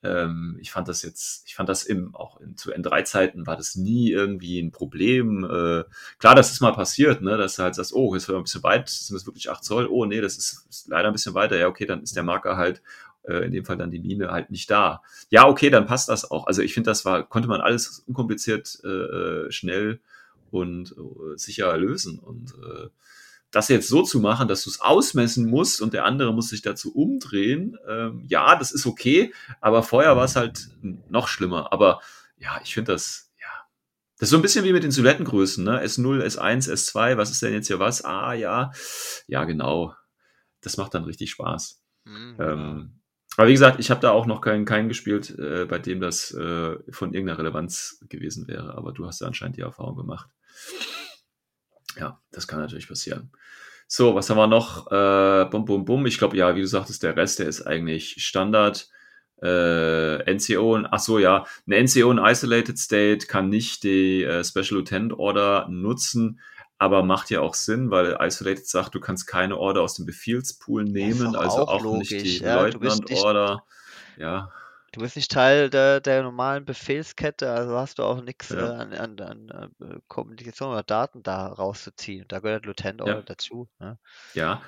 [0.03, 3.75] ähm, ich fand das jetzt, ich fand das im, auch in, zu N3-Zeiten war das
[3.75, 5.43] nie irgendwie ein Problem.
[5.43, 5.83] Äh,
[6.19, 8.63] klar, das ist mal passiert, ne, dass du halt sagst, oh, jetzt war ein bisschen
[8.63, 9.87] weit, sind das wirklich 8 Zoll?
[9.87, 11.57] Oh, nee, das ist, ist leider ein bisschen weiter.
[11.57, 12.81] Ja, okay, dann ist der Marker halt,
[13.29, 15.01] äh, in dem Fall dann die Mine halt nicht da.
[15.29, 16.47] Ja, okay, dann passt das auch.
[16.47, 19.99] Also ich finde, das war, konnte man alles unkompliziert, äh, schnell
[20.51, 22.19] und äh, sicher lösen.
[22.19, 22.89] Und äh,
[23.51, 26.61] das jetzt so zu machen, dass du es ausmessen musst und der andere muss sich
[26.61, 30.69] dazu umdrehen, ähm, ja, das ist okay, aber vorher war es halt
[31.09, 31.73] noch schlimmer.
[31.73, 32.01] Aber
[32.37, 33.47] ja, ich finde das, ja,
[34.17, 35.83] das ist so ein bisschen wie mit den Silhouettengrößen, ne?
[35.83, 38.05] S0, S1, S2, was ist denn jetzt hier was?
[38.05, 38.71] Ah, ja,
[39.27, 39.95] ja, genau.
[40.61, 41.81] Das macht dann richtig Spaß.
[42.05, 42.98] Mhm, Ähm,
[43.39, 46.33] aber wie gesagt, ich habe da auch noch keinen, keinen gespielt, äh, bei dem das
[46.33, 48.75] äh, von irgendeiner Relevanz gewesen wäre.
[48.75, 50.29] Aber du hast da anscheinend die Erfahrung gemacht.
[51.97, 53.31] Ja, das kann natürlich passieren.
[53.87, 54.91] So, was haben wir noch?
[54.91, 56.05] Äh, bum, bum, bum.
[56.05, 58.89] Ich glaube, ja, wie du sagtest, der Rest, der ist eigentlich Standard.
[59.41, 64.43] Äh, NCO, und- ach so, ja, eine NCO in Isolated State kann nicht die äh,
[64.43, 66.41] Special Lieutenant Order nutzen,
[66.79, 70.83] aber macht ja auch Sinn, weil Isolated sagt, du kannst keine Order aus dem Befehlspool
[70.85, 73.63] nehmen, doch also auch auch, nicht logisch, die ja, du bist Leutnant nicht- Order.
[74.17, 74.51] Ja,
[74.91, 78.57] Du bist nicht Teil der, der normalen Befehlskette, also hast du auch nichts Ja.
[78.57, 79.19] äh, an, an,
[79.51, 82.25] an äh, Kommunikation oder Daten da rauszuziehen.
[82.27, 83.05] Da gehört Lieutenant Ja.
[83.13, 83.69] Order dazu.
[83.79, 83.99] Ne?
[84.33, 84.63] ja,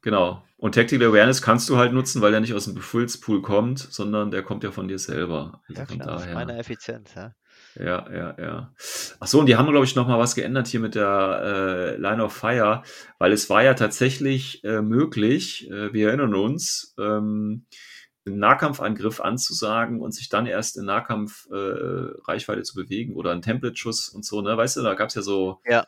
[0.00, 0.42] genau.
[0.56, 4.30] Und Tactical Awareness kannst du halt nutzen, weil der nicht aus dem Befehlspool kommt, sondern
[4.30, 5.60] der kommt ja von dir selber.
[5.68, 6.34] Also Ja von klar, das ist daher.
[6.46, 7.14] meine Effizienz.
[7.14, 7.32] Ja.
[7.78, 8.74] Ja, ja, ja.
[9.20, 11.96] Ach so, und die haben, glaube ich, noch mal was geändert hier mit der äh,
[11.96, 12.82] Line of Fire,
[13.18, 17.66] weil es war ja tatsächlich äh, möglich, äh, wir erinnern uns, ähm,
[18.26, 24.08] einen Nahkampfangriff anzusagen und sich dann erst in Nahkampf äh, zu bewegen oder einen Template-Schuss
[24.08, 24.56] und so, ne?
[24.56, 25.86] Weißt du, da gab's ja so, Ja.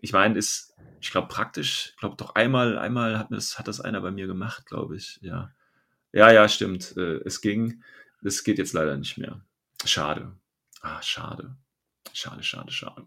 [0.00, 3.80] ich meine, ist, ich glaube, praktisch, ich glaube doch einmal, einmal hat das, hat das
[3.80, 5.50] einer bei mir gemacht, glaube ich, ja.
[6.12, 6.96] Ja, ja, stimmt.
[6.96, 7.82] Äh, es ging,
[8.24, 9.42] es geht jetzt leider nicht mehr.
[9.84, 10.39] Schade.
[10.80, 11.56] Ah, schade.
[12.12, 13.06] Schade, schade, schade.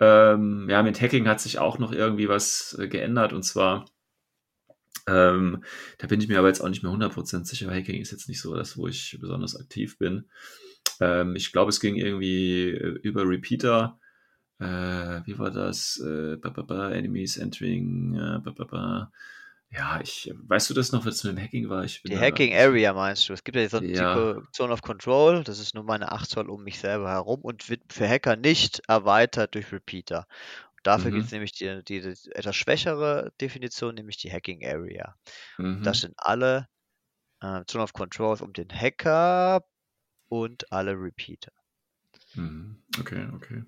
[0.00, 3.86] Ähm, ja, mit Hacking hat sich auch noch irgendwie was äh, geändert und zwar
[5.08, 5.62] Ähm,
[5.98, 7.70] da bin ich mir aber jetzt auch nicht mehr 100% sicher.
[7.70, 10.28] Hacking ist jetzt nicht so das, wo ich besonders aktiv bin.
[11.00, 14.00] Ähm, ich glaube, es ging irgendwie äh, über Repeater.
[14.60, 16.00] Äh, wie war das?
[16.04, 18.14] Äh, ba, ba, ba, Enemies entering.
[18.16, 19.12] Äh, ba.
[19.70, 21.84] Ja, ich, weißt du das noch, was mit dem Hacking war?
[21.84, 23.32] Ich bin Die da- Hacking Area meinst du?
[23.32, 24.14] Es gibt ja so Ja.
[24.14, 27.40] die Ko- Zone of Control, das ist nur meine 8 Zoll um mich selber herum
[27.42, 30.26] und wird für Hacker nicht erweitert durch Repeater.
[30.84, 31.26] Dafür gibt Mhm.
[31.26, 35.16] es nämlich die, die, die etwas schwächere Definition, nämlich die Hacking Area.
[35.58, 35.82] Mhm.
[35.82, 36.68] Das sind alle
[37.42, 39.64] äh, Zone of Controls um den Hacker
[40.28, 41.52] und alle Repeater.
[42.34, 42.82] Mhm.
[43.00, 43.64] Okay, okay.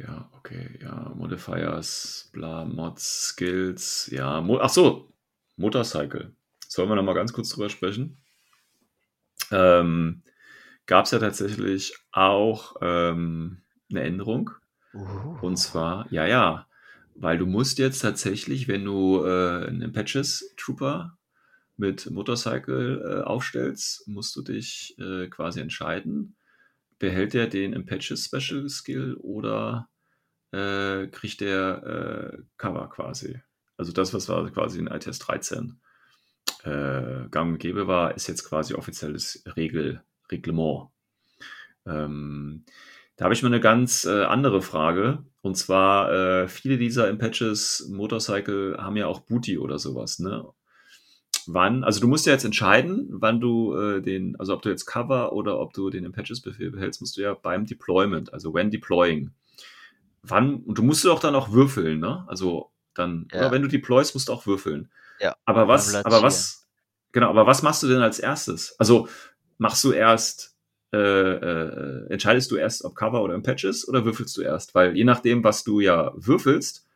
[0.00, 5.12] Ja, okay, ja, Modifiers, bla, Mods, Skills, ja, Mo ach so,
[5.56, 6.34] Motorcycle.
[6.68, 8.16] Sollen wir noch mal ganz kurz drüber sprechen?
[9.50, 10.22] Ähm,
[10.90, 14.50] Gab es ja tatsächlich auch ähm, eine Änderung.
[15.40, 16.66] Und zwar, ja, ja,
[17.14, 21.16] weil du musst jetzt tatsächlich, wenn du äh, einen Patches Trooper
[21.76, 26.34] mit Motorcycle äh, aufstellst, musst du dich äh, quasi entscheiden,
[26.98, 29.88] behält er den Patches Special Skill oder
[30.52, 33.40] äh, kriegt der äh, Cover quasi.
[33.76, 35.80] Also das, was war quasi in ITS 13
[36.64, 40.88] äh, gang und gäbe war, ist jetzt quasi offizielles Regel, Reglement.
[41.86, 42.64] Ähm,
[43.16, 45.24] da habe ich mal eine ganz äh, andere Frage.
[45.42, 50.46] Und zwar, äh, viele dieser Impatches Motorcycle haben ja auch Booty oder sowas, ne?
[51.46, 54.84] Wann, also du musst ja jetzt entscheiden, wann du äh, den, also ob du jetzt
[54.84, 59.30] Cover oder ob du den Impatches-Befehl behältst, musst du ja beim Deployment, also when deploying.
[60.22, 62.24] Wann, und du musst auch dann auch würfeln, ne?
[62.28, 63.40] Also dann, Ja.
[63.40, 64.90] oder wenn du deployst, musst du auch würfeln.
[65.20, 66.66] Ja, Aber was, aber was,
[67.12, 68.74] genau, aber was machst du denn als erstes?
[68.78, 69.08] Also
[69.58, 70.56] machst du erst,
[70.92, 74.74] äh, äh, entscheidest du erst, ob Cover oder im Patches oder würfelst du erst?
[74.74, 76.86] Weil je nachdem, was du ja würfelst,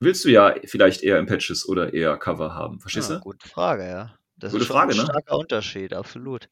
[0.00, 2.80] willst du ja vielleicht eher im Patches oder eher Cover haben.
[2.80, 3.22] Verstehst Ja, du?
[3.22, 4.18] gute Frage, ja.
[4.36, 5.04] Das Gute ist schon Frage, ein ne?
[5.04, 6.48] starker Unterschied, absolut.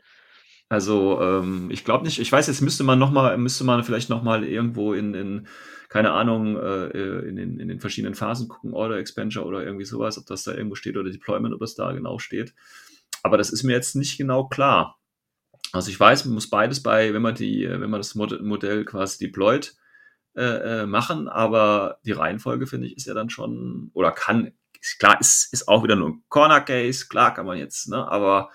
[0.73, 4.09] Also ähm, ich glaube nicht, ich weiß, jetzt müsste man noch mal, müsste man vielleicht
[4.09, 5.47] noch mal irgendwo in, in
[5.91, 6.87] keine Ahnung, äh,
[7.29, 10.55] in, den, in den verschiedenen Phasen gucken, Order Expenditure oder irgendwie sowas, ob das da
[10.55, 12.55] irgendwo steht oder Deployment, ob das da genau steht.
[13.23, 14.99] Aber das ist mir jetzt nicht genau klar.
[15.73, 18.87] Also ich weiß, man muss beides bei, wenn man die, wenn man das Mod Modell
[18.87, 19.75] quasi deployt,
[20.35, 24.99] äh, äh, machen, aber die Reihenfolge, finde ich, ist ja dann schon, oder kann, ist
[24.99, 28.49] klar, ist, ist auch wieder nur ein Corner Case, klar kann man jetzt, ne, aber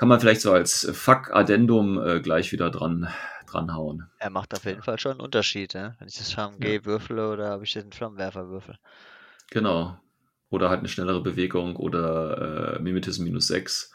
[0.00, 3.10] kann man vielleicht so als Fuck-Addendum äh, gleich wieder dran,
[3.46, 4.06] dranhauen.
[4.18, 5.94] Er macht auf jeden Fall schon einen Unterschied, ne?
[5.98, 8.78] Wenn ich das HMG würfele oder ob ich den Flammenwerfer würfel.
[9.50, 10.00] Genau.
[10.48, 13.92] Oder halt eine schnellere Bewegung oder äh, Mimetism minus 6.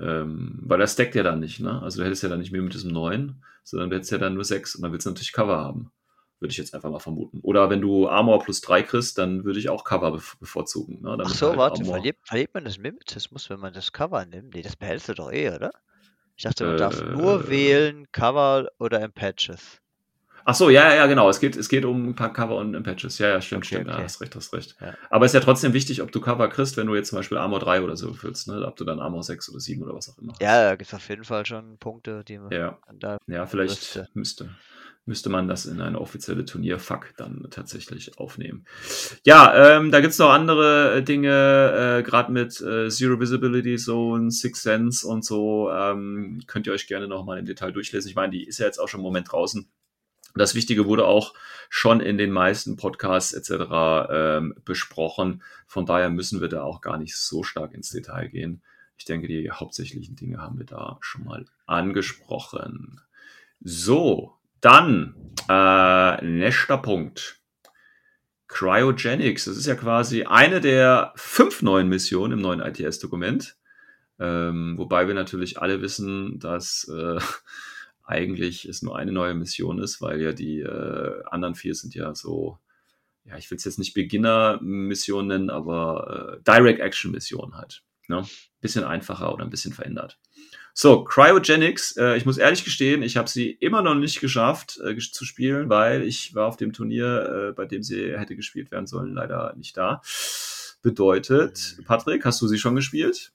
[0.00, 1.80] Ähm, weil das stackt ja dann nicht, ne?
[1.80, 4.74] Also du hättest ja dann nicht Mimetism 9, sondern du hättest ja dann nur 6
[4.74, 5.92] und dann willst du natürlich Cover haben.
[6.38, 7.40] Würde ich jetzt einfach mal vermuten.
[7.42, 11.00] Oder wenn du Armor plus 3 kriegst, dann würde ich auch Cover bevorzugen.
[11.00, 11.16] Ne?
[11.24, 14.54] Ach so, halt warte, verliert, verliert man das Mimetismus, wenn man das Cover nimmt?
[14.54, 15.70] Nee, das behältst du doch eh, oder?
[16.36, 17.48] Ich dachte, man darf nur Äh.
[17.48, 19.80] wählen Cover oder im Patches.
[20.48, 21.28] Ach so, ja, ja, genau.
[21.28, 23.18] Es geht, es geht um ein paar Cover und Patches.
[23.18, 23.88] Ja, ja, stimmt, Okay, stimmt.
[23.88, 24.04] Ja, okay.
[24.04, 24.76] hast recht, hast recht.
[24.80, 24.94] Ja.
[25.10, 27.38] Aber es ist ja trotzdem wichtig, ob du Cover kriegst, wenn du jetzt zum Beispiel
[27.38, 28.64] Armor 3 oder so füllst, ne?
[28.64, 30.34] Ob du dann Armor 6 oder 7 oder was auch immer.
[30.34, 30.42] hast.
[30.42, 32.78] Ja, da gibt es auf jeden Fall schon Punkte, die man Ja.
[32.92, 33.16] da.
[33.26, 34.08] Ja, vielleicht Müsste.
[34.14, 34.50] müsste,
[35.06, 38.66] müsste man das in eine offizielle Turnierfuck dann tatsächlich aufnehmen.
[39.24, 44.30] Ja, ähm, da gibt's noch andere äh, Dinge, äh, gerade mit äh, Zero Visibility Zone,
[44.30, 45.70] Six Sense und so.
[45.70, 48.10] Ähm, könnt ihr euch gerne nochmal im Detail durchlesen.
[48.10, 49.68] Ich meine, die ist ja jetzt auch schon im Moment draußen.
[50.34, 51.34] Das Wichtige wurde auch
[51.70, 54.08] schon in den meisten Podcasts etc.
[54.10, 55.42] Ähm, besprochen.
[55.66, 58.62] Von daher müssen wir da auch gar nicht so stark ins Detail gehen.
[58.98, 63.00] Ich denke, die hauptsächlichen Dinge haben wir da schon mal angesprochen.
[63.60, 65.14] So, dann
[65.48, 67.40] äh, nächster Punkt.
[68.48, 69.44] Cryogenics.
[69.44, 73.56] Das ist ja quasi eine der fünf neuen Missionen im neuen ITS-Dokument.
[74.18, 77.18] Ähm, wobei wir natürlich alle wissen, dass äh,
[78.04, 82.14] eigentlich es nur eine neue Mission ist, weil ja die äh, anderen vier sind ja
[82.14, 82.58] so,
[83.24, 87.82] ja, ich will es jetzt nicht Beginner-Missionen nennen, aber äh, Direct-Action-Missionen halt.
[88.08, 88.24] Ne?
[88.60, 90.18] Bisschen einfacher oder ein bisschen verändert.
[90.78, 94.94] So, Cryogenics, äh, ich muss ehrlich gestehen, ich habe sie immer noch nicht geschafft äh,
[94.98, 98.86] zu spielen, weil ich war auf dem Turnier, äh, bei dem sie hätte gespielt werden
[98.86, 100.02] sollen, leider nicht da.
[100.82, 103.32] Bedeutet, Patrick, hast du sie schon gespielt?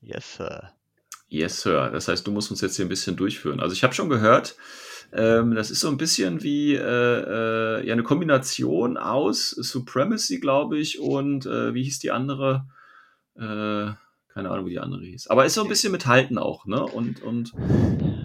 [0.00, 0.72] Yes, Sir.
[1.28, 1.90] Yes, Sir.
[1.90, 3.60] Das heißt, du musst uns jetzt hier ein bisschen durchführen.
[3.60, 4.56] Also ich habe schon gehört,
[5.12, 10.78] ähm, das ist so ein bisschen wie äh, äh, ja, eine Kombination aus Supremacy, glaube
[10.78, 12.64] ich, und äh, wie hieß die andere?
[13.36, 13.92] Äh,
[14.34, 15.26] Keine Ahnung, wie die andere hieß.
[15.28, 16.82] Aber ist so ein bisschen mit Halten auch, ne?
[16.82, 17.52] Und, und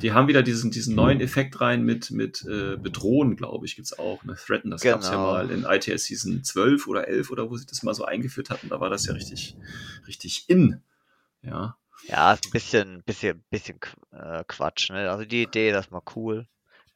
[0.01, 3.87] die haben wieder diesen, diesen neuen Effekt rein mit, mit äh, Bedrohen, glaube ich, gibt
[3.87, 4.23] es auch.
[4.23, 4.35] Ne?
[4.35, 5.25] Threaten, das gab es ja Genau.
[5.33, 8.69] mal in ITS Season 12 oder 11 oder wo sie das mal so eingeführt hatten.
[8.69, 9.57] Da war das ja richtig,
[10.07, 10.81] richtig in.
[11.41, 11.77] Ja.
[12.07, 13.79] Ja, ist ein bisschen, bisschen, bisschen
[14.11, 15.09] äh, Quatsch, ne?
[15.11, 16.47] Also die Idee, das mal cool,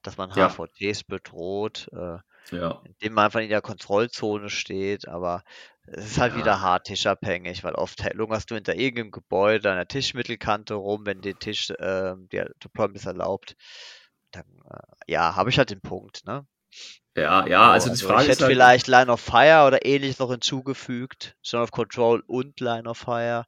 [0.03, 0.47] dass man Ja.
[0.49, 2.17] HVTs bedroht, äh,
[2.51, 2.81] Ja.
[2.83, 5.43] indem man einfach in der Kontrollzone steht, aber
[5.85, 6.39] es ist halt Ja.
[6.39, 11.21] wieder hart tischabhängig, weil oft lungerst du hinter irgendeinem Gebäude an der Tischmittelkante rum, wenn
[11.21, 13.55] der Tisch äh, der Deployment es erlaubt.
[14.31, 16.45] Dann, äh, ja, habe ich halt den Punkt, ne?
[17.15, 19.65] Ja, ja, also So, die also Frage ich ist hätte halt, vielleicht Line of Fire
[19.67, 21.35] oder ähnliches noch hinzugefügt.
[21.43, 23.45] Zone of Control und Line of Fire.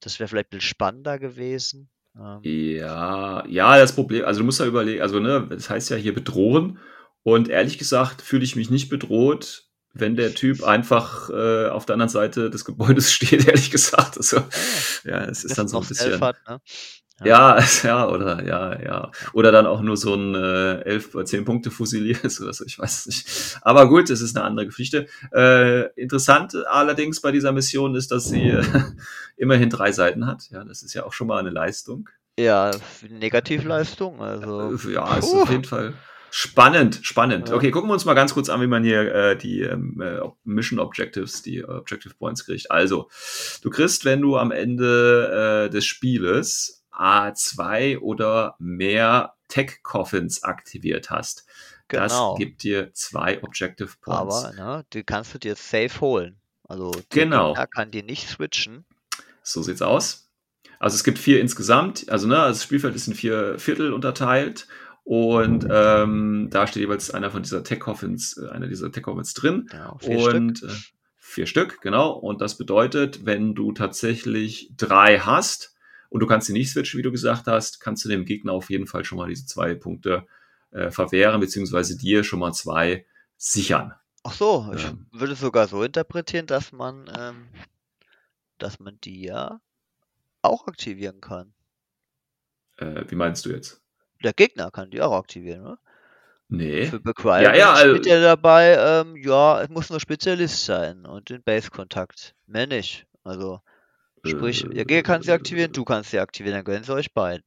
[0.00, 1.90] Das wäre vielleicht ein bisschen spannender gewesen.
[2.16, 5.96] Ähm, Ja, ja, das Problem, also du musst ja überlegen, also ne, das heißt ja
[5.96, 6.78] hier bedrohen
[7.22, 11.94] und ehrlich gesagt fühle ich mich nicht bedroht, wenn der Typ einfach äh, auf der
[11.94, 14.16] anderen Seite des Gebäudes steht, ehrlich gesagt.
[14.16, 14.42] Also,
[15.04, 16.20] ja, es ist dann so ein bisschen.
[16.20, 16.60] Hat, ne?
[17.24, 19.10] Ja, ja, oder ja, ja.
[19.32, 22.64] Oder dann auch nur so ein äh, 11 oder 10 Punkte Fusilier ist oder so,
[22.64, 23.58] ich weiß es nicht.
[23.62, 25.06] Aber gut, es ist eine andere Geschichte.
[25.32, 28.64] Äh, interessant allerdings bei dieser Mission ist, dass sie äh,
[29.36, 30.48] immerhin drei Seiten hat.
[30.50, 32.08] Ja, das ist ja auch schon mal eine Leistung.
[32.38, 32.70] Ja,
[33.08, 34.74] Negativleistung, also.
[34.74, 35.92] Äh, Ja, ist auf jeden Fall
[36.32, 37.52] spannend, spannend.
[37.52, 40.20] Okay, gucken wir uns mal ganz kurz an, wie man hier äh, die ähm, äh,
[40.44, 42.70] Mission Objectives, die Objective Points kriegt.
[42.70, 43.10] Also,
[43.62, 51.10] du kriegst, wenn du am Ende äh, des Spieles A2 oder mehr Tech Coffins aktiviert
[51.10, 51.44] hast.
[51.88, 52.32] Genau.
[52.32, 54.44] Das gibt dir zwei Objective Points.
[54.44, 56.40] Aber, ne, die kannst du dir safe holen.
[56.66, 57.48] Also, der Genau.
[57.48, 58.86] Gegner kann die nicht switchen.
[59.42, 60.30] So sieht's aus.
[60.82, 62.08] Also es gibt vier insgesamt.
[62.08, 64.66] Also ne, das Spielfeld ist in vier Viertel unterteilt.
[65.04, 69.34] Und ähm, da steht jeweils einer von dieser Tech Coffins, äh, einer dieser Tech Coffins
[69.34, 69.68] drin.
[69.72, 70.34] Ja, vier Stück.
[70.34, 70.68] und Äh,
[71.16, 72.12] vier Stück, genau.
[72.12, 75.74] Und das bedeutet, wenn du tatsächlich drei hast
[76.08, 78.70] und du kannst sie nicht switchen, wie du gesagt hast, kannst du dem Gegner auf
[78.70, 80.26] jeden Fall schon mal diese zwei Punkte
[80.70, 83.04] äh, verwehren, beziehungsweise dir schon mal zwei
[83.36, 83.94] sichern.
[84.24, 85.06] Ach so, ich Ähm.
[85.10, 87.48] würde es sogar so interpretieren, dass man, ähm,
[88.58, 89.60] dass man die ja
[90.42, 91.52] auch aktivieren kann.
[92.76, 93.81] Äh, wie meinst du jetzt?
[94.22, 95.78] Der Gegner kann die auch aktivieren, ne?
[96.48, 96.86] Nee.
[96.86, 101.06] Für Requirements Ja, ja, also- steht ja dabei, ähm, ja, es muss nur Spezialist sein
[101.06, 102.34] und den Base-Kontakt.
[102.46, 103.06] Mehr nicht.
[103.24, 103.60] Also,
[104.26, 107.12] sprich, Äh, der Gegner kann sie aktivieren, du kannst sie aktivieren, dann gönnen sie euch
[107.14, 107.42] beiden.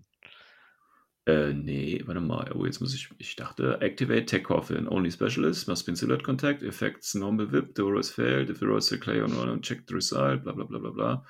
[1.28, 2.52] Äh, nee, warte mal.
[2.54, 3.10] Oh, jetzt muss ich.
[3.18, 4.88] Ich dachte, activate Tech Coffin.
[4.88, 6.62] Only specialist must be in silhouette contact.
[6.62, 7.74] Effects normal whip.
[7.76, 8.50] The roll is failed.
[8.52, 10.44] If the roll is declared on one, check the result.
[10.44, 11.26] Bla bla bla bla bla.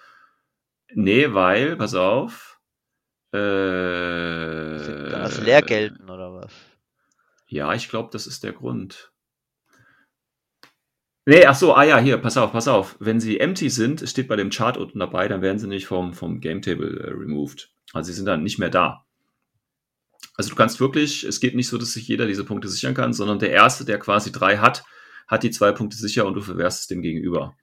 [0.94, 2.55] Nee, weil, pass auf.
[3.36, 6.54] Äh, Dann das leer gelten oder was?
[7.48, 9.12] Ja, ich glaube, das ist der Grund.
[11.28, 12.98] Nee, ach so, ah ja, hier, pass auf, pass auf.
[13.00, 16.14] Wenn sie empty sind, steht bei dem Chart unten dabei, dann werden sie nicht vom,
[16.14, 17.72] vom Game Table äh, removed.
[17.94, 19.06] Also sie sind dann nicht mehr da.
[20.38, 23.14] Also du kannst wirklich, es geht nicht so, dass sich jeder diese Punkte sichern kann,
[23.14, 24.84] sondern der Erste, der quasi drei hat,
[25.28, 27.56] hat die zwei Punkte sicher und du verwehrst es dem Gegenüber.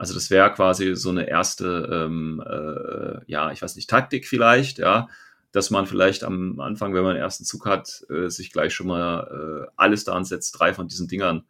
[0.00, 4.78] Also das wäre quasi so eine erste, ähm, äh, ja, ich weiß nicht, Taktik vielleicht,
[4.78, 5.08] ja,
[5.52, 8.86] dass man vielleicht am Anfang, wenn man den ersten Zug hat, äh, sich gleich schon
[8.86, 11.44] mal äh, alles daran setzt, drei von diesen Dingern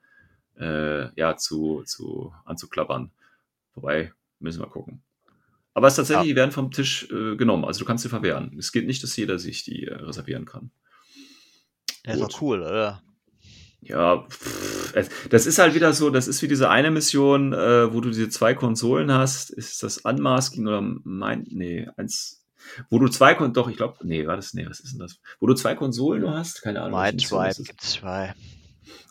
[0.59, 3.13] äh, ja, zu, zu anzuklappern.
[3.77, 5.01] Wobei, müssen wir gucken.
[5.73, 7.65] Aber es ist tatsächlich, die werden vom Tisch äh, genommen.
[7.65, 8.57] Also du kannst sie verwehren.
[8.59, 10.73] Es geht nicht, dass jeder sich die äh, reservieren kann.
[12.05, 13.01] Ja, ist doch cool, oder?
[13.83, 14.93] Ja, pff,
[15.31, 18.29] das ist halt wieder so, das ist wie diese eine Mission, äh, wo du diese
[18.29, 19.51] zwei Konsolen hast.
[19.51, 22.45] Ist das Unmasking oder mein, nee, eins,
[22.91, 25.19] wo du zwei Kon, doch, ich glaube, nee, war das, nee, was ist denn das?
[25.41, 26.63] Wo du zwei Konsolen nur hast?
[26.63, 27.01] Keine Ahnung.
[27.01, 27.67] das Tribe ist.
[27.67, 28.35] gibt's zwei.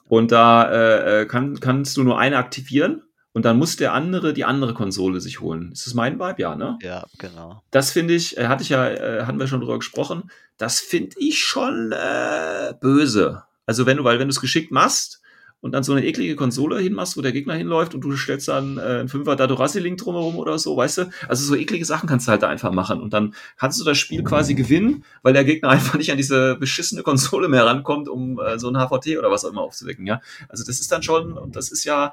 [0.07, 3.03] Und da äh, äh, kann, kannst du nur eine aktivieren
[3.33, 5.71] und dann muss der andere die andere Konsole sich holen.
[5.71, 6.41] Ist das mein Vibe?
[6.41, 6.77] Ja, ne?
[6.81, 7.61] Ja, genau.
[7.71, 11.15] Das finde ich, äh, hatte ich ja, äh, hatten wir schon drüber gesprochen, das finde
[11.19, 13.43] ich schon äh, böse.
[13.69, 15.21] Also wenn du, weil wenn du es geschickt machst
[15.61, 18.79] und dann so eine eklige Konsole hinmachst, wo der Gegner hinläuft und du stellst dann
[18.79, 21.09] äh, einen Fünfer Dadorassi-Link drumherum oder so, weißt du?
[21.27, 23.99] Also so eklige Sachen kannst du halt da einfach machen und dann kannst du das
[23.99, 28.39] Spiel quasi gewinnen, weil der Gegner einfach nicht an diese beschissene Konsole mehr rankommt, um
[28.39, 30.19] äh, so ein HVT oder was auch immer aufzuwecken, ja?
[30.47, 32.11] Also das ist dann schon, und das ist ja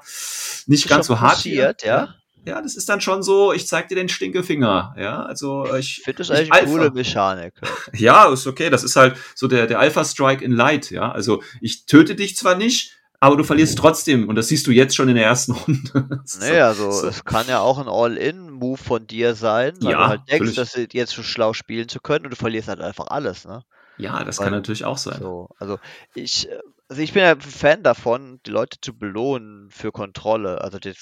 [0.67, 2.13] nicht Ist ganz so hart hier, ja?
[2.45, 6.03] Ja, das ist dann schon so, ich zeig dir den Stinkefinger, ja, also Ich ich,
[6.03, 7.53] finde das ich eigentlich eine coole Mechanik.
[7.93, 11.41] ja, ist okay, das ist halt so der, der Alpha Strike in Light, ja, also
[11.61, 15.09] ich töte dich zwar nicht, aber du verlierst trotzdem und das siehst du jetzt schon
[15.09, 16.07] in der ersten Runde.
[16.23, 17.07] Das ist Nee, also so.
[17.07, 20.71] es kann ja auch ein All-In-Move von dir sein, weil Ja, du halt denkst, dass
[20.73, 23.63] du jetzt so schlau spielen zu können und du verlierst halt einfach alles, ne?
[23.97, 25.17] ja, das weil- kann natürlich auch sein.
[25.19, 25.79] So, also
[26.13, 26.59] ich, äh,
[26.89, 30.93] also ich bin ja ein Fan davon, die Leute zu belohnen für Kontrolle, also die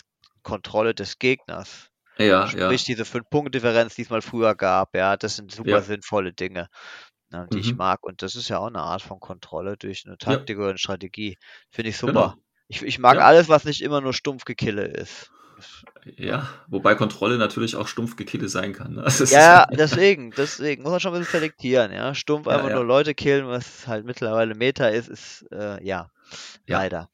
[0.46, 1.90] Kontrolle des Gegners.
[2.18, 2.86] Ja, Sprich, ja.
[2.86, 5.82] diese 5-Punkte-Differenz, die es mal früher gab, ja, das sind super Ja.
[5.82, 6.70] sinnvolle Dinge,
[7.32, 7.78] ne, die ich Mhm.
[7.78, 8.04] mag.
[8.04, 10.78] Und das ist ja auch eine Art von Kontrolle durch eine Ja, Taktik oder eine
[10.80, 11.38] Strategie.
[11.72, 12.32] Finde ich genau.
[12.32, 12.36] super.
[12.70, 13.26] Ich, ich mag Ja.
[13.26, 15.32] alles, was nicht immer nur stumpf Gekille ist.
[16.18, 18.94] Ja, wobei Kontrolle natürlich auch stumpf gekillt sein kann.
[18.94, 19.04] Ne?
[19.20, 22.14] Das Ja, deswegen, deswegen muss man schon ein bisschen selektieren, ja.
[22.14, 22.76] Stumpf Ja, einfach ja.
[22.76, 26.12] nur Leute killen, was halt mittlerweile Meta ist, ist, äh, ja,
[26.68, 26.78] Ja.
[26.78, 27.10] leider.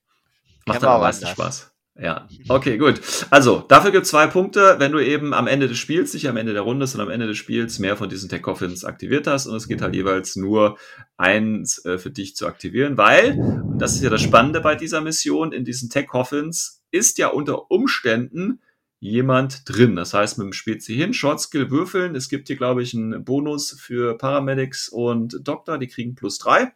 [0.66, 1.36] Macht Kennen aber auch meistens anders.
[1.36, 1.71] Spaß.
[2.00, 3.02] Ja, okay, gut.
[3.30, 6.38] Also, dafür gibt es zwei Punkte, wenn du eben am Ende des Spiels, nicht am
[6.38, 9.46] Ende der Runde, sondern am Ende des Spiels mehr von diesen Tech Coffins aktiviert hast
[9.46, 10.78] und es geht halt jeweils nur
[11.18, 15.02] eins äh, für dich zu aktivieren, weil, und das ist ja das Spannende bei dieser
[15.02, 18.62] Mission, in diesen Tech Coffins ist ja unter Umständen
[19.00, 19.96] jemand drin.
[19.96, 22.16] Das heißt, mit dem Spezi hin, Short Skill würfeln.
[22.16, 26.72] Es gibt hier, glaube ich, einen Bonus für Paramedics und Doktor, die kriegen plus drei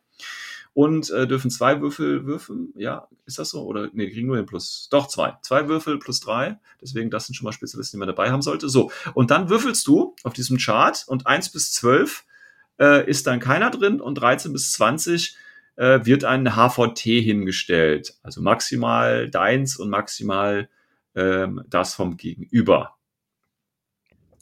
[0.76, 2.74] und äh, dürfen zwei Würfel würfeln.
[2.76, 3.64] Ja, ist das so?
[3.64, 4.90] Oder nee, kriegen nur den plus.
[4.92, 5.38] Doch, zwei.
[5.42, 6.60] Zwei Würfel plus drei.
[6.82, 8.68] Deswegen, das sind schon mal Spezialisten, die man dabei haben sollte.
[8.68, 12.26] So, und dann würfelst du auf diesem Chart und 1 bis 12
[12.78, 15.38] äh, ist dann keiner drin und 13 bis 20
[15.78, 18.16] äh, wird ein HVT hingestellt.
[18.22, 20.68] Also maximal deins und maximal
[21.16, 22.98] ähm, das vom Gegenüber.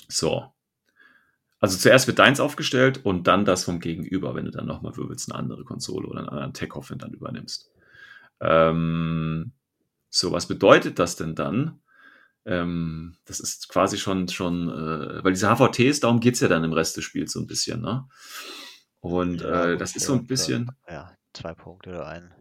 [0.08, 0.52] So.
[1.64, 5.32] Also zuerst wird deins aufgestellt und dann das vom Gegenüber, wenn du dann nochmal wirbelst,
[5.32, 7.72] eine andere Konsole oder einen anderen Tech-Coffin dann übernimmst.
[8.42, 9.54] Ähm,
[10.10, 11.80] so, was bedeutet das denn dann?
[12.44, 16.74] Ähm, das ist quasi schon, schon äh, weil diese HVTs, darum geht's ja dann im
[16.74, 18.10] Rest des Spiels so ein bisschen, ne?
[19.00, 20.70] Und Ja, äh, das ist so ein bisschen.
[20.90, 22.34] Ja, zwei Punkte oder ein.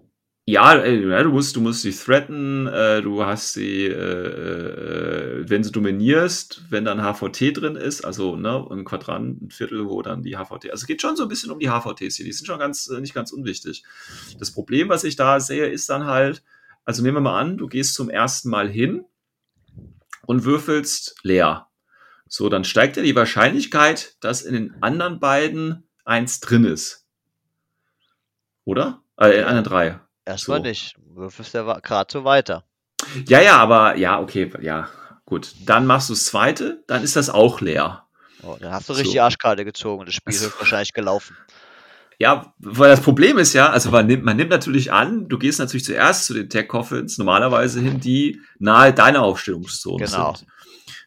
[0.44, 5.48] Ja, ey, ja, du musst, du musst sie threaten, äh, du hast sie, äh, äh,
[5.48, 10.02] wenn sie dominierst, wenn dann HVT drin ist, also ne, ein Quadrant, ein Viertel, wo
[10.02, 12.32] dann die HVT, also es geht schon so ein bisschen um die HVTs hier, die
[12.32, 13.84] sind schon ganz, äh, nicht ganz unwichtig.
[14.40, 16.42] Das Problem, was ich da sehe, ist dann halt,
[16.84, 19.04] also nehmen wir mal an, du gehst zum ersten Mal hin
[20.26, 21.68] und würfelst leer.
[22.26, 27.06] So, dann steigt ja die Wahrscheinlichkeit, dass in den anderen beiden eins drin ist.
[28.64, 29.04] Oder?
[29.16, 30.00] Äh, in anderen drei.
[30.24, 30.62] Erstmal So.
[30.64, 30.96] nicht.
[31.14, 32.64] Würfelst ja gerade so weiter.
[33.26, 34.88] Ja, ja, aber ja, okay, ja,
[35.24, 35.54] gut.
[35.66, 38.06] Dann machst du das zweite, dann ist das auch leer.
[38.42, 38.98] Oh, dann hast du So.
[38.98, 41.36] richtig die Arschkarte gezogen und das Spiel ist wahrscheinlich gelaufen.
[42.18, 45.58] Ja, weil das Problem ist ja, also man nimmt, man nimmt natürlich an, du gehst
[45.58, 50.34] natürlich zuerst zu den Tech Coffins normalerweise hin, die nahe deiner Aufstellungszone Genau.
[50.34, 50.48] sind.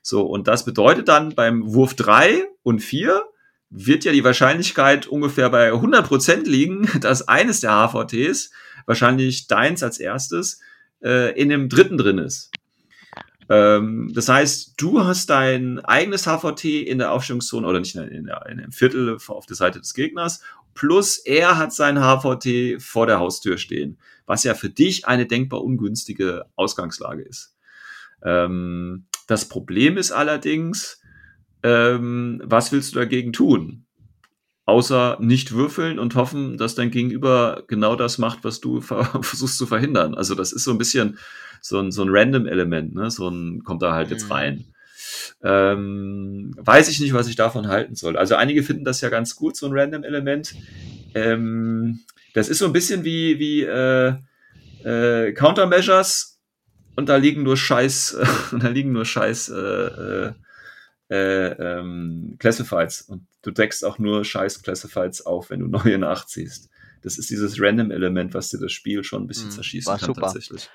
[0.01, 3.23] So, und das bedeutet dann beim Wurf 3 und 4
[3.69, 8.51] wird ja die Wahrscheinlichkeit ungefähr bei 100% liegen, dass eines der HVTs,
[8.85, 10.59] wahrscheinlich deins als erstes,
[11.03, 12.51] äh, in dem dritten drin ist.
[13.49, 18.11] Ähm, das heißt, du hast dein eigenes HVT in der Aufstellungszone oder nicht in, der,
[18.11, 20.41] in, der, in dem Viertel auf der Seite des Gegners,
[20.73, 25.63] plus er hat sein HVT vor der Haustür stehen, was ja für dich eine denkbar
[25.63, 27.55] ungünstige Ausgangslage ist.
[28.23, 31.01] Ähm, das Problem ist allerdings,
[31.63, 33.84] ähm, was willst du dagegen tun?
[34.65, 39.57] Außer nicht würfeln und hoffen, dass dein Gegenüber genau das macht, was du ver versuchst
[39.57, 40.15] zu verhindern.
[40.15, 41.19] Also das ist so ein bisschen
[41.61, 43.11] so ein, so ein Random-Element, ne?
[43.11, 44.31] So ein kommt da halt jetzt Mhm.
[44.31, 44.65] rein.
[45.43, 48.17] Ähm, weiß ich nicht, was ich davon halten soll.
[48.17, 50.55] Also einige finden das ja ganz gut, so ein Random-Element.
[51.13, 51.99] Ähm,
[52.33, 54.13] das ist so ein bisschen wie, wie äh,
[54.83, 56.39] äh, Countermeasures
[56.95, 58.17] und da liegen nur Scheiß,
[58.59, 60.33] da liegen nur Scheiß äh, äh,
[61.09, 66.69] äh, ähm, Classifieds und du deckst auch nur Scheiß Classifieds auf, wenn du neue nachziehst.
[67.01, 70.07] Das ist dieses Random-Element, was dir das Spiel schon ein bisschen Mhm, zerschießen war kann
[70.07, 70.21] super.
[70.33, 70.69] tatsächlich.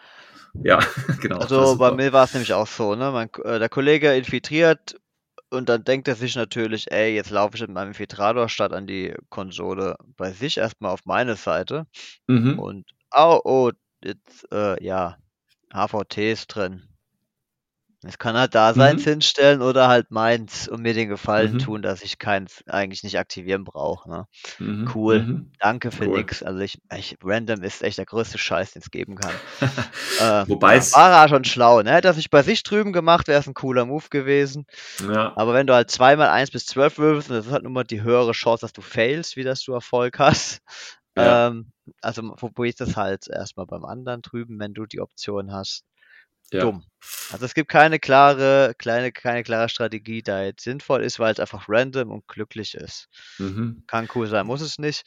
[0.62, 0.78] Ja,
[1.20, 1.40] genau.
[1.40, 3.10] Also bei mir war es nämlich auch so, ne?
[3.10, 4.96] Mein, äh, der Kollege infiltriert
[5.50, 8.86] und dann denkt er sich natürlich, ey, jetzt laufe ich mit meinem Infiltrator statt an
[8.86, 11.86] die Konsole bei sich erstmal auf meine Seite
[12.28, 12.58] Mhm.
[12.60, 13.70] und oh, oh,
[14.04, 15.18] jetzt, äh, ja,
[15.72, 16.84] HVT ist drin.
[18.02, 19.10] Es kann halt da seins Mhm.
[19.10, 21.58] hinstellen oder halt meins und mir den Gefallen Mhm.
[21.58, 24.08] tun, dass ich keins eigentlich nicht aktivieren brauche.
[24.08, 24.26] Ne?
[24.58, 24.90] Mhm.
[24.94, 25.18] Cool.
[25.20, 25.52] Mhm.
[25.58, 26.18] Danke für Cool.
[26.18, 26.42] nix.
[26.42, 29.34] Also ich, ich, Random ist echt der größte Scheiß, den es geben kann.
[30.18, 31.92] Äh, Wobei ja, es- war er schon schlau, ne?
[31.92, 34.66] Hätte er sich bei sich drüben gemacht, wäre es ein cooler Move gewesen.
[35.00, 35.32] Ja.
[35.36, 37.84] Aber wenn du halt zweimal 1 bis 12 würfelst, und das ist halt nur mal
[37.84, 40.60] die höhere Chance, dass du failst, wie dass du Erfolg hast.
[41.16, 41.48] Ja.
[41.48, 41.72] Ähm,
[42.02, 45.84] also probier ich das halt erstmal beim anderen drüben, wenn du die Option hast.
[46.52, 46.62] Ja.
[46.62, 46.84] Dumm.
[47.32, 51.40] Also es gibt keine klare, kleine, keine klare Strategie, die jetzt sinnvoll ist, weil es
[51.40, 53.08] einfach random und glücklich ist.
[53.38, 53.84] Mhm.
[53.86, 55.04] Kann cool sein, muss es nicht.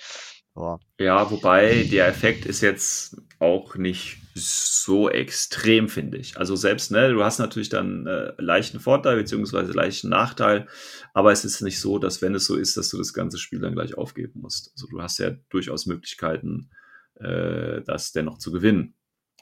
[0.56, 0.80] Boah.
[1.00, 6.38] Ja, wobei der Effekt ist jetzt auch nicht so extrem, finde ich.
[6.38, 10.68] Also selbst, ne, du hast natürlich dann äh, leichten Vorteil beziehungsweise leichten Nachteil,
[11.14, 13.60] aber es ist nicht so, dass wenn es so ist, dass du das ganze Spiel
[13.60, 14.72] dann gleich aufgeben musst.
[14.74, 16.70] Also du hast ja durchaus Möglichkeiten,
[17.16, 18.96] äh, das dennoch zu gewinnen.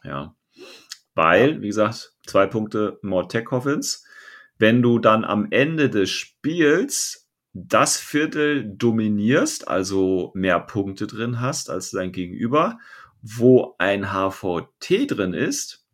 [0.03, 0.35] Ja.
[1.13, 4.05] Weil, wie gesagt, zwei Punkte More Tech Coffins.
[4.57, 7.21] wenn du dann am Ende des Spiels
[7.53, 12.77] das Viertel dominierst, also mehr Punkte drin hast als dein Gegenüber,
[13.21, 15.85] wo ein HVT drin ist,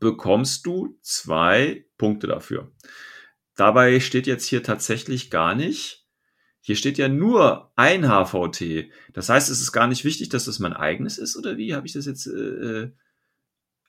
[0.00, 2.70] bekommst du zwei Punkte dafür.
[3.56, 6.06] Dabei steht jetzt hier tatsächlich gar nicht.
[6.60, 8.90] Hier steht ja nur ein HVT.
[9.12, 11.74] Das heißt, es ist gar nicht wichtig, dass das mein eigenes ist, oder wie?
[11.74, 12.26] Habe ich das jetzt?
[12.26, 12.92] Äh, äh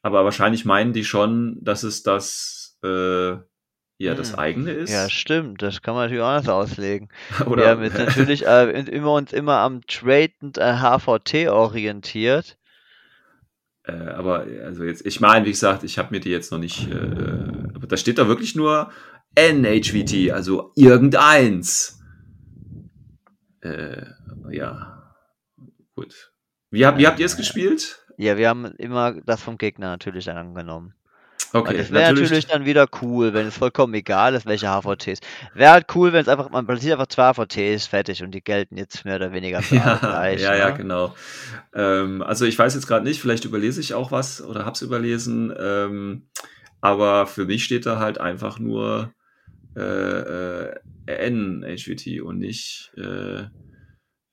[0.01, 3.31] aber wahrscheinlich meinen die schon, dass es das äh,
[4.01, 4.39] ja das Hm.
[4.39, 4.91] eigene ist.
[4.91, 5.61] Ja, stimmt.
[5.61, 7.09] Das kann man natürlich auch anders auslegen.
[7.45, 12.57] oder Wir haben jetzt natürlich äh, immer uns immer am Traden äh, HVT orientiert.
[13.83, 16.89] Äh, aber also jetzt, ich meine, wie gesagt, ich habe mir die jetzt noch nicht.
[16.89, 16.93] Äh,
[17.75, 18.91] aber da steht da wirklich nur
[19.35, 21.99] NHVT, also irgendeins.
[23.61, 24.05] Äh,
[24.51, 25.13] ja,
[25.95, 26.31] gut.
[26.71, 28.05] Wie, hab, wie habt ihr es gespielt?
[28.19, 30.93] Ja, wir haben immer das vom Gegner natürlich dann angenommen.
[31.53, 35.21] Okay, das wäre natürlich, dann wieder cool, wenn es vollkommen egal ist, welche HVTs.
[35.53, 38.75] Wäre halt cool, wenn es einfach, man platziert einfach zwei HVTs fertig und die gelten
[38.75, 40.41] jetzt mehr oder weniger für Ja, gleich.
[40.41, 40.73] ja, ja, ne?
[40.75, 41.15] genau.
[41.73, 45.53] Ähm, also ich weiß jetzt gerade nicht, vielleicht überlese ich auch was oder hab's überlesen.
[45.57, 46.27] Ähm,
[46.81, 49.13] aber für mich steht da halt einfach nur
[49.77, 50.75] äh, äh,
[51.07, 53.45] NHVT und nicht äh,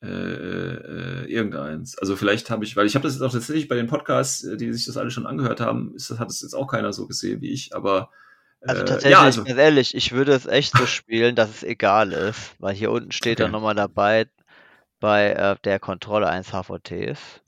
[0.02, 1.98] äh, äh, irgendeins.
[1.98, 4.56] Also vielleicht habe ich, weil ich habe das jetzt auch tatsächlich bei den Podcasts, äh,
[4.56, 7.06] die sich das alle schon angehört haben, ist, das hat es jetzt auch keiner so
[7.06, 8.10] gesehen wie ich, aber
[8.64, 11.62] Also äh, tatsächlich, ja, also, ganz ehrlich, ich würde es echt so spielen, dass es
[11.62, 13.52] egal ist, weil hier unten steht dann Okay.
[13.52, 14.28] nochmal dabei,
[15.00, 17.42] bei äh, der Kontrolle eines HVTs.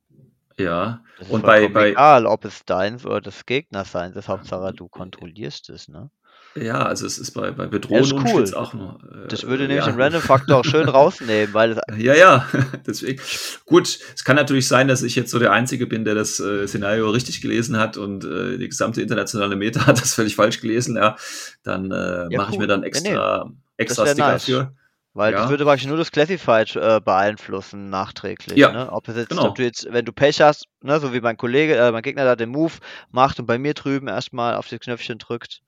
[0.59, 1.03] ja.
[1.16, 4.88] Das Und bei, bei, egal, ob es deins oder des Gegners seins ist, Hauptsache du
[4.88, 6.11] kontrollierst es, ne?
[6.55, 8.26] Ja, also es ist bei, bei ist cool.
[8.28, 8.99] steht's auch nur.
[9.12, 9.92] äh, Das würde nämlich ja.
[9.92, 12.46] den Random-Faktor auch schön rausnehmen, weil es Ja, ja,
[12.86, 13.20] deswegen.
[13.66, 16.66] Gut, es kann natürlich sein, dass ich jetzt so der Einzige bin, der das äh,
[16.66, 20.96] Szenario richtig gelesen hat und äh, die gesamte internationale Meta hat das völlig falsch gelesen.
[20.96, 21.16] Ja,
[21.62, 22.62] dann äh, Ja, mache ich cool.
[22.62, 24.44] mir dann extra, extra wär Sticker nice.
[24.44, 24.72] für.
[25.14, 25.40] Weil Ja.
[25.40, 28.57] das würde praktisch nur das Classified äh, beeinflussen nachträglich.
[28.59, 28.92] Ja, ne?
[28.92, 29.49] Ob es jetzt, genau.
[29.49, 32.24] ob du jetzt, wenn du Pech hast, ne, so wie mein Kollege, äh, mein Gegner
[32.24, 32.74] da den Move
[33.11, 35.61] macht und bei mir drüben erstmal auf das Knöpfchen drückt.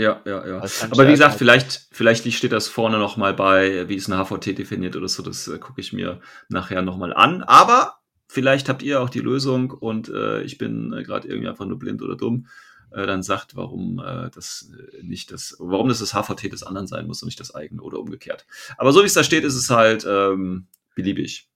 [0.00, 0.62] Ja, ja, ja.
[0.90, 4.96] Aber wie gesagt, vielleicht, vielleicht steht das vorne nochmal bei, wie ist ein HVT definiert
[4.96, 5.22] oder so.
[5.22, 7.42] Das äh, gucke ich mir nachher nochmal an.
[7.42, 11.66] Aber vielleicht habt ihr auch die Lösung und äh, ich bin äh, gerade irgendwie einfach
[11.66, 12.46] nur blind oder dumm.
[12.92, 16.86] Äh, dann sagt, warum äh, das äh, nicht das, warum das das HVT des anderen
[16.86, 18.46] sein muss und nicht das eigene oder umgekehrt.
[18.78, 21.50] Aber so wie es da steht, ist es halt ähm, beliebig.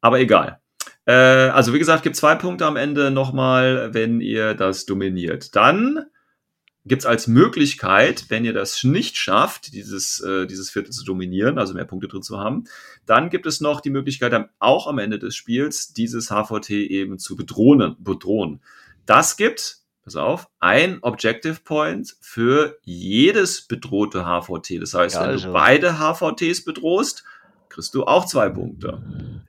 [0.00, 0.60] Aber egal.
[1.06, 5.56] Also wie gesagt, gibt zwei Punkte am Ende nochmal, wenn ihr das dominiert.
[5.56, 6.06] Dann
[6.90, 11.72] gibt's als Möglichkeit, wenn ihr das nicht schafft, dieses, äh, dieses Viertel zu dominieren, also
[11.72, 12.64] mehr Punkte drin zu haben,
[13.06, 17.18] dann gibt es noch die Möglichkeit, dann auch am Ende des Spiels dieses HVT eben
[17.20, 17.94] zu bedrohen.
[18.00, 18.60] bedrohen.
[19.06, 24.80] Das gibt, pass auf, ein Objective Point für jedes bedrohte HVT.
[24.80, 25.46] Das heißt, Ja, wenn also.
[25.46, 27.22] du beide HVTs bedrohst,
[27.70, 29.00] kriegst du auch zwei Punkte.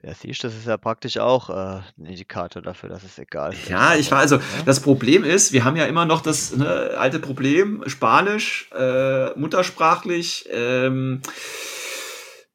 [0.02, 3.52] Ja, siehst du, das ist ja praktisch auch äh, ein Indikator dafür, dass es egal
[3.52, 3.68] ist.
[3.68, 4.42] Ja, ich war also, Ne?
[4.64, 10.48] das Problem ist, wir haben ja immer noch das ne, alte Problem, Spanisch, äh, muttersprachlich,
[10.50, 11.20] ähm,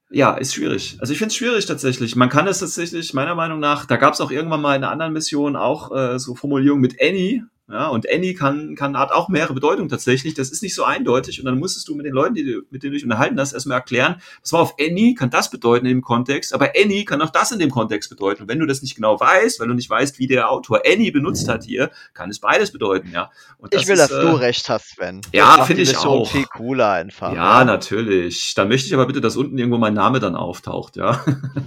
[0.10, 0.98] ja, ist schwierig.
[1.00, 2.16] Also ich finde es schwierig tatsächlich.
[2.16, 4.92] Man kann es tatsächlich, meiner Meinung nach, da gab es auch irgendwann mal in einer
[4.92, 7.44] anderen Mission auch äh, so Formulierungen mit Any.
[7.70, 10.34] Ja, und Any kann, kann hat auch mehrere Bedeutungen tatsächlich.
[10.34, 11.40] Das ist nicht so eindeutig.
[11.40, 13.52] Und dann musstest du mit den Leuten, die du, mit denen du dich unterhalten hast,
[13.52, 17.22] erstmal erklären, das war auf Any kann das bedeuten in dem Kontext, aber Any kann
[17.22, 18.44] auch das in dem Kontext bedeuten.
[18.44, 21.12] Und wenn du das nicht genau weißt, weil du nicht weißt, wie der Autor Any
[21.12, 23.32] benutzt hat hier, kann es beides bedeuten, ja.
[23.58, 25.22] Und Ich will, ist, dass du äh, recht hast, Sven.
[25.34, 26.32] ja, finde ich auch.
[26.32, 27.34] viel cooler einfach.
[27.34, 27.66] Ja, ne?
[27.66, 28.54] natürlich.
[28.56, 31.22] Dann möchte ich aber bitte, dass unten irgendwo mein Name dann auftaucht, ja.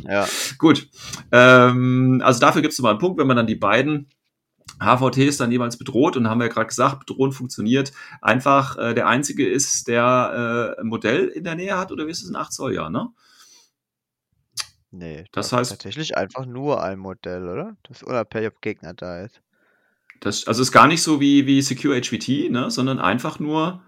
[0.08, 0.26] Ja.
[0.58, 0.88] Gut.
[1.30, 4.08] Ähm, also dafür gibt es mal einen Punkt, wenn man dann die beiden
[4.80, 7.92] HVTs dann jeweils bedroht und haben wir ja gerade gesagt, bedrohen funktioniert.
[8.22, 12.10] Einfach äh, der einzige ist, der äh, ein Modell in der Nähe hat oder wie
[12.10, 13.08] ist es ein 8 Zoll, ja, ne?
[14.92, 17.76] Nee, Das das heißt- ist tatsächlich einfach nur ein Modell, oder?
[17.84, 19.40] Das ist unabhängig, ob Gegner da ist.
[20.20, 22.70] Das, also ist gar nicht so wie, wie Secure HVT, ne?
[22.70, 23.82] sondern einfach nur,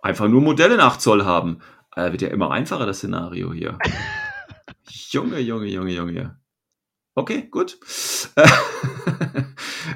[0.00, 1.60] einfach nur Modelle in 8 Zoll haben.
[1.94, 3.78] Äh, wird ja immer einfacher, das Szenario hier.
[5.10, 6.40] Junge, Junge, Junge, Junge.
[7.14, 7.78] Okay, gut.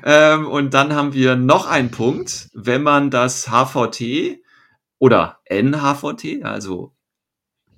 [0.05, 4.41] ähm, und dann haben wir noch einen Punkt, wenn man das HVT
[4.99, 6.95] oder NHVT, also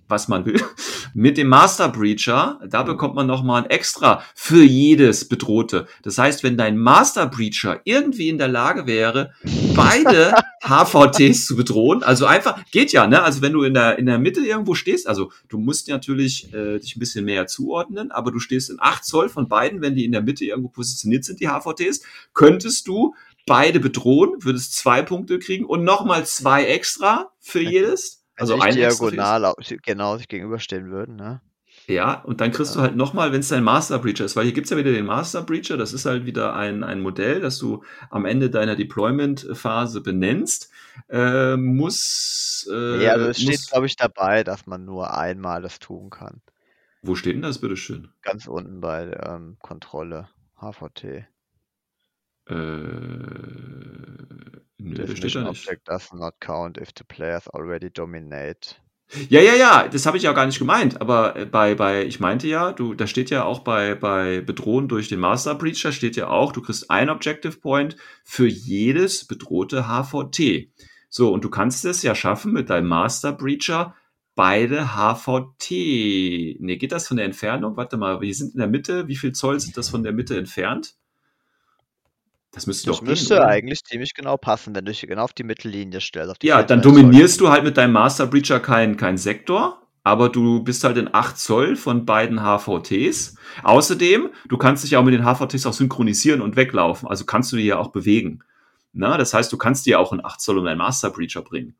[0.08, 0.60] was man will,
[1.14, 5.86] mit dem Master Breacher, da bekommt man nochmal ein extra für jedes Bedrohte.
[6.02, 9.32] Das heißt, wenn dein Master Breacher irgendwie in der Lage wäre,
[9.74, 13.22] beide HVTs zu bedrohen, also einfach, geht ja, ne?
[13.22, 16.78] Also wenn du in der, in der Mitte irgendwo stehst, also du musst natürlich äh,
[16.78, 20.04] dich ein bisschen mehr zuordnen, aber du stehst in 8 Zoll von beiden, wenn die
[20.04, 22.02] in der Mitte irgendwo positioniert sind, die HVTs,
[22.32, 23.14] könntest du
[23.46, 28.23] beide bedrohen, würdest zwei Punkte kriegen und nochmal zwei extra für jedes.
[28.36, 31.40] Also Also ein diagonal au- genau sich gegenüberstehen würden, ne?
[31.86, 34.54] Ja, und dann kriegst du halt nochmal, wenn es dein Master Breacher ist, weil hier
[34.54, 37.84] gibt's ja wieder den Master Breacher, das ist halt wieder ein, ein Modell, das du
[38.10, 40.70] am Ende deiner Deployment-Phase benennst,
[41.10, 45.78] äh, muss, äh, ja, also es steht, glaube ich, dabei, dass man nur einmal das
[45.78, 46.40] tun kann.
[47.02, 48.08] wo steht denn das, bitteschön?
[48.22, 50.28] Ganz unten bei ähm, Kontrolle.
[50.60, 51.28] HVT.
[52.46, 52.54] Äh,
[54.90, 55.68] nö, das steht da nicht.
[55.68, 58.76] object does not count if the players already dominate.
[59.28, 62.20] Ja, ja, ja, das habe ich ja gar nicht gemeint, aber äh, bei, bei, ich
[62.20, 66.16] meinte ja, du, da steht ja auch bei, bei Bedrohen durch den Master Breacher steht
[66.16, 70.70] ja auch, du kriegst ein Objective Point für jedes bedrohte HVT.
[71.08, 73.94] So, und du kannst es ja schaffen mit deinem Master Breacher
[74.34, 75.70] beide HVT.
[76.60, 77.76] Nee, geht das von der Entfernung?
[77.76, 79.06] Warte mal, wir sind in der Mitte.
[79.06, 80.96] Wie viel Zoll sind das von der Mitte entfernt?
[82.54, 85.32] Das müsste Das doch müsste gehen, eigentlich ziemlich genau passen, wenn du dich genau auf
[85.32, 86.30] die Mittellinie stellst.
[86.30, 88.96] Auf die Ja, 4, dann 3 Zoll dominierst du halt mit deinem Master Breacher keinen
[88.96, 93.36] kein Sektor, aber du bist halt in 8 Zoll von beiden HVTs.
[93.64, 97.08] Außerdem, du kannst dich auch mit den HVTs auch synchronisieren und weglaufen.
[97.08, 98.44] Also kannst du die ja auch bewegen.
[98.92, 101.42] Na, das heißt, du kannst die ja auch in 8 Zoll um deinen Master Breacher
[101.42, 101.74] bringen.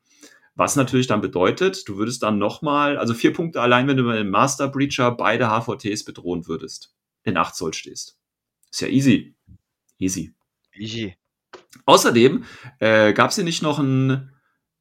[0.55, 4.17] Was natürlich dann bedeutet, du würdest dann nochmal, also vier Punkte allein, wenn du mit
[4.17, 6.93] dem Master Breacher beide HVTs bedrohen würdest.
[7.23, 8.17] In 8 Zoll stehst.
[8.71, 9.35] Ist ja easy.
[9.97, 10.33] Easy.
[10.75, 11.15] Easy.
[11.85, 12.43] Außerdem
[12.79, 14.31] äh, gab es hier nicht noch ein.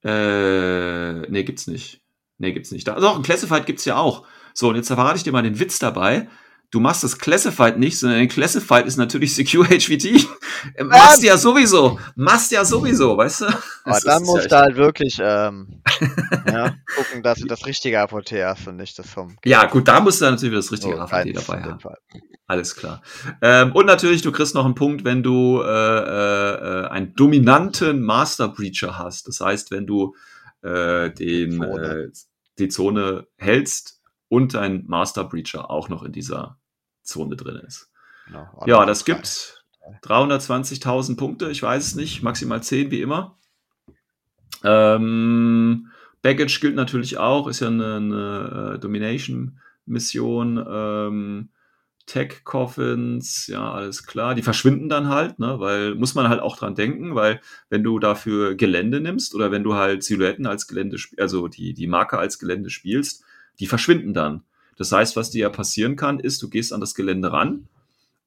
[0.03, 2.03] Äh, nee, gibt's nicht.
[2.39, 2.87] Nee, gibt's nicht.
[2.87, 4.27] Da, doch, ein Classified gibt's ja auch.
[4.55, 6.29] So, und jetzt verrate ich dir mal den Witz dabei.
[6.75, 10.27] Du machst das Classified nicht, sondern ein Classified ist natürlich Secure HVT.
[10.75, 12.01] Äh, machst du ja sowieso.
[12.17, 13.45] Machst ja sowieso, weißt du?
[13.47, 15.81] Aber Das dann ist musst du halt wirklich ähm,
[16.49, 20.01] ja, gucken, dass du das richtige HVT hast und nicht das vom Ja, gut, da
[20.01, 21.79] musst du natürlich das richtige keins dabei haben.
[21.79, 21.99] Fall.
[22.49, 23.03] Alles klar.
[23.41, 28.49] Ähm, und natürlich, du kriegst noch einen Punkt, wenn du äh, äh, einen dominanten Master
[28.49, 29.29] Breacher hast.
[29.29, 30.17] Das heißt, wenn du
[30.63, 31.87] äh, den, Zone.
[31.87, 32.11] äh,
[32.59, 36.59] die Zone hältst und dein Master Breacher auch noch in dieser
[37.05, 37.91] Zone drin ist.
[38.27, 39.65] Genau, Ja, das gibt
[40.03, 41.51] 320.000 Punkte.
[41.51, 42.23] Ich weiß es nicht.
[42.23, 43.37] Maximal 10 wie immer.
[44.63, 45.91] Ähm,
[46.23, 47.49] Baggage gilt natürlich auch.
[47.49, 50.65] Ist ja eine, eine äh, Domination-Mission.
[50.67, 51.51] Ähm,
[52.07, 54.35] Tech Coffins, ja, alles klar.
[54.35, 57.41] Die verschwinden dann halt, ne, weil muss man halt auch dran denken, weil
[57.71, 61.87] wenn du dafür Gelände nimmst oder wenn du halt Silhouetten als Gelände, also die, die
[61.87, 63.25] Marke als Gelände spielst,
[63.59, 64.43] die verschwinden dann.
[64.77, 67.69] Das heißt, was dir ja passieren kann, ist, du gehst an das Gelände ran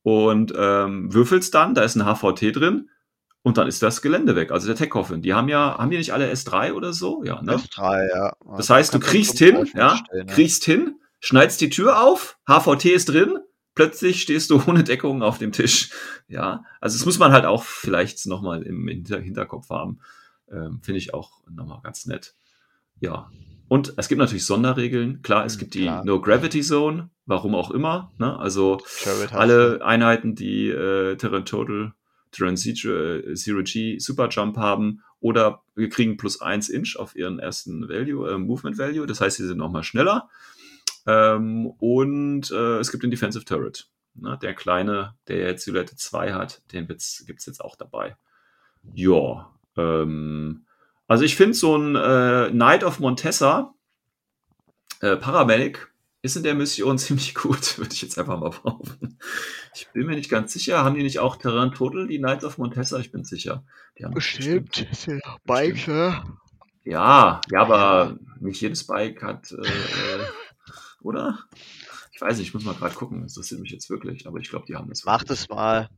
[0.04, 2.90] und ähm, würfelst dann, da ist ein HVT drin
[3.44, 5.22] und dann ist das Gelände weg, also der Tech Coffin.
[5.22, 7.24] Die haben ja, haben die nicht alle S3 oder so?
[7.24, 7.56] Ja, ne?
[7.56, 8.34] S3, ja.
[8.58, 10.26] Das heißt, du kriegst hin, ja, ne?
[10.26, 13.40] kriegst hin, schneidest die Tür auf, HVT ist drin,
[13.74, 15.92] plötzlich stehst du ohne Deckung auf dem Tisch.
[16.28, 20.00] Ja, also das muss man halt auch vielleicht nochmal im Hinter Hinterkopf haben.
[20.52, 22.34] Ähm, Finde ich auch nochmal ganz nett.
[23.00, 23.30] Ja.
[23.68, 25.22] Und es gibt natürlich Sonderregeln.
[25.22, 26.06] Klar, es Hm, gibt die klar.
[26.06, 28.12] No Gravity Zone, warum auch immer.
[28.18, 28.38] Ne?
[28.40, 28.80] Also
[29.32, 31.94] alle Einheiten, die äh, Terran Total,
[32.32, 37.16] Terran Zero, äh, Zero G Super Jump haben oder wir kriegen plus 1 Inch auf
[37.16, 39.06] ihren ersten Value, äh, Movement Value.
[39.06, 40.30] Das heißt, sie sind nochmal schneller.
[41.06, 43.90] Ähm, und äh, es gibt den Defensive Turret.
[44.16, 44.38] Ne?
[44.42, 48.16] Der kleine, der jetzt Silhouette 2 hat, den gibt es jetzt auch dabei.
[48.94, 49.52] Ja.
[49.76, 50.66] Ähm,
[51.08, 53.74] also ich finde so ein äh, Knight of Montessa,
[55.02, 55.92] äh, Paramedic,
[56.22, 59.18] ist in der Mission ziemlich gut, würde ich jetzt einfach mal behaupten.
[59.76, 60.84] Ich bin mir nicht ganz sicher.
[60.84, 63.00] Haben die nicht auch Terran Total, die Knights of Montessa?
[63.00, 63.64] Ich bin sicher.
[63.98, 64.88] Die haben das Bestimmt.
[64.92, 66.24] Ist ja Bike, ja.
[66.84, 70.26] Ja, ja, aber nicht jedes Bike hat, äh, äh,
[71.02, 71.40] oder?
[72.14, 73.22] Ich weiß nicht, ich muss mal gerade gucken.
[73.22, 75.04] Das interessiert mich jetzt wirklich, aber ich glaube, die haben das.
[75.06, 75.40] Mach wirklich.
[75.40, 75.90] das mal.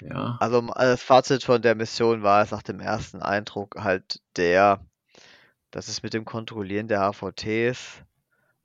[0.00, 0.36] Ja.
[0.40, 4.80] Also das Fazit von der Mission war es nach dem ersten Eindruck halt der,
[5.70, 8.02] dass es mit dem Kontrollieren der HVTs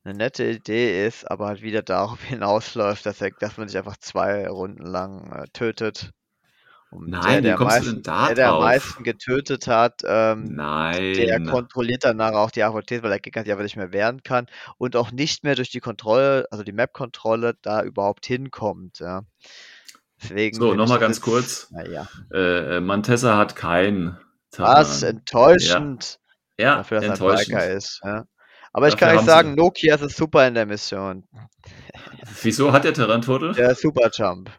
[0.03, 3.97] eine nette Idee ist, aber halt wieder darauf hinausläuft, dass, er, dass man sich einfach
[3.97, 6.11] zwei Runden lang äh, tötet.
[6.89, 9.67] Und Nein, wie der, der, kommst du meisten, denn da der, der am meisten getötet
[9.67, 11.45] hat, ähm, der Nein.
[11.45, 14.47] kontrolliert danach auch die HVTs, weil der Gegner sich einfach nicht mehr wehren kann
[14.77, 18.99] und auch nicht mehr durch die Kontrolle, also die Map-Kontrolle, da überhaupt hinkommt.
[18.99, 19.23] Ja.
[20.21, 21.69] Deswegen So, ich nochmal ganz kurz.
[21.71, 22.07] Naja.
[22.33, 24.17] Äh, äh, Montessa hat kein
[24.57, 24.99] Was?
[25.01, 25.17] Terran.
[25.17, 26.19] Enttäuschend.
[26.59, 27.47] Ja, dafür, dass er ein enttäuschend.
[27.49, 28.01] Biker ist.
[28.03, 28.25] Ja.
[28.73, 31.23] Aber ich Dafür kann euch haben sie- sagen, Nokia ist super in der Mission.
[32.41, 33.53] Wieso hat der Terran Total?
[33.53, 34.49] Der Super Jump.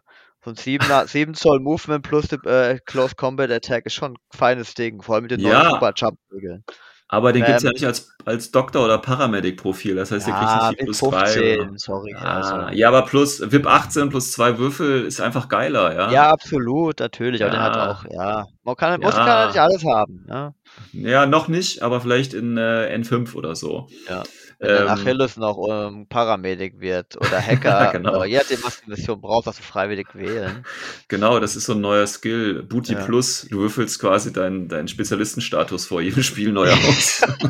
[0.43, 4.17] So ein 7, 7 Zoll Movement plus die, äh, Close Combat Attack ist schon ein
[4.33, 5.59] feines Ding, vor allem mit den Ja.
[5.63, 6.63] neuen Super Jump Regeln.
[7.11, 9.95] Aber den Ähm, gibt es ja nicht als, als Doktor- oder Paramedic-Profil.
[9.95, 11.25] Das heißt, der kriegt Ja, nicht die VIP plus 3.
[11.25, 11.69] 15, Oder?
[11.77, 12.15] sorry.
[12.15, 12.77] Ah, also.
[12.77, 16.11] ja, aber plus VIP 18 plus zwei Würfel ist einfach geiler, ja?
[16.11, 17.41] Ja, absolut, natürlich.
[17.43, 17.91] Aber der hat Ja.
[17.91, 18.45] auch, ja.
[18.63, 19.25] Man kann, muss Ja.
[19.25, 20.23] kann nicht alles haben.
[20.27, 20.53] Ne?
[20.93, 23.87] Ja, noch nicht, aber vielleicht in äh, N5 oder so.
[24.07, 24.21] Ja.
[24.59, 28.23] Wenn dann Ähm, Achilles noch ähm, Paramedic wird oder Hacker, Genau.
[28.23, 30.65] äh, je nachdem, was die Mission braucht, was du freiwillig wählen.
[31.07, 32.63] Genau, das ist so ein neuer Skill.
[32.63, 33.05] Booty Ja.
[33.05, 37.21] Plus, du würfelst quasi deinen, deinen Spezialistenstatus vor jedem Spiel neu aus.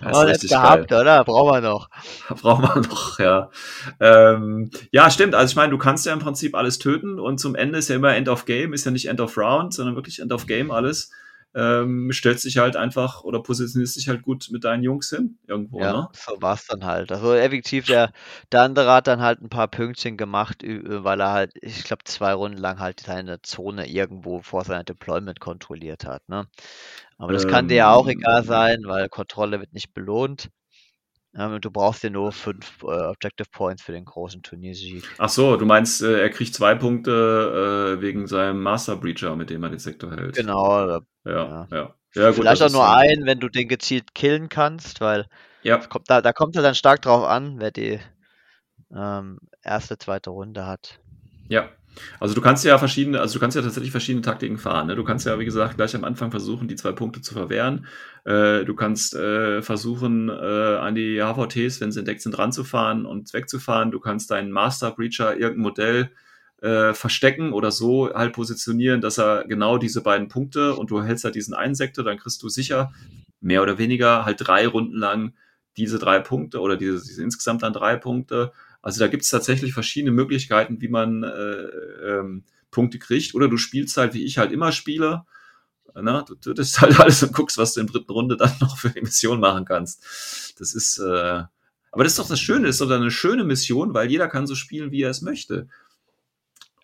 [0.00, 0.60] das Oh, ist das richtig geil.
[0.62, 1.24] gehabt, oder?
[1.24, 1.90] Brauchen wir noch.
[2.28, 3.50] Brauchen wir noch, ja.
[4.00, 5.34] Ähm, ja, stimmt.
[5.34, 7.96] Also ich meine, du kannst ja im Prinzip alles töten und zum Ende ist ja
[7.96, 10.70] immer End of Game, ist ja nicht End of Round, sondern wirklich End of Game
[10.70, 11.10] alles.
[11.54, 15.80] Ähm, stellst dich halt einfach oder positionierst dich halt gut mit deinen Jungs hin irgendwo,
[15.80, 16.08] Ja, ne?
[16.12, 17.10] so war's dann halt.
[17.12, 18.12] Also effektiv, der,
[18.52, 22.32] der andere hat dann halt ein paar Pünktchen gemacht, weil er halt, ich glaube, zwei
[22.34, 26.28] Runden lang halt seine Zone irgendwo vor seinem Deployment kontrolliert hat.
[26.28, 26.48] Ne?
[27.18, 30.50] Aber das kann dir ja auch egal Ähm, sein, weil Kontrolle wird nicht belohnt.
[31.34, 35.04] Ähm, du brauchst dir nur fünf äh, Objective Points für den großen Turniersieg.
[35.18, 39.50] Ach so, du meinst, äh, er kriegt zwei Punkte äh, wegen seinem Master Breacher, mit
[39.50, 40.34] dem er den Sektor hält.
[40.34, 41.68] Genau, Ja, Ja.
[41.70, 41.94] ja.
[42.12, 45.26] Ja, gut, vielleicht auch nur einen, wenn du den gezielt killen kannst, weil
[45.62, 48.00] Ja, kommt, da, da kommt er dann stark drauf an, wer die
[48.92, 50.98] ähm, erste, zweite Runde hat.
[51.48, 51.68] Ja,
[52.18, 54.86] also du kannst ja verschiedene, also du kannst ja tatsächlich verschiedene Taktiken fahren.
[54.86, 54.96] Ne?
[54.96, 57.86] Du kannst ja, wie gesagt, gleich am Anfang versuchen, die zwei Punkte zu verwehren.
[58.24, 63.32] Äh, du kannst äh, versuchen, äh, an die HVTs, wenn sie entdeckt sind, ranzufahren und
[63.32, 63.90] wegzufahren.
[63.90, 66.10] Du kannst deinen Master Breacher irgendein Modell
[66.60, 71.24] äh, verstecken oder so halt positionieren, dass er genau diese beiden Punkte und du hältst
[71.24, 72.92] halt diesen einen Sektor, dann kriegst du sicher
[73.40, 75.32] mehr oder weniger halt drei Runden lang
[75.76, 78.52] diese drei Punkte oder diese, diese insgesamt dann drei Punkte.
[78.82, 81.28] Also da gibt es tatsächlich verschiedene Möglichkeiten, wie man äh,
[82.06, 83.34] ähm, Punkte kriegt.
[83.34, 85.24] Oder du spielst halt, wie ich halt immer spiele.
[85.94, 86.24] Ne?
[86.26, 88.90] Du tötest halt alles und guckst, was du in der dritten Runde dann noch für
[88.90, 90.54] die Mission machen kannst.
[90.58, 91.42] Das ist, äh,
[91.92, 94.46] aber das ist doch das Schöne, das ist doch eine schöne Mission, weil jeder kann
[94.46, 95.68] so spielen, wie er es möchte.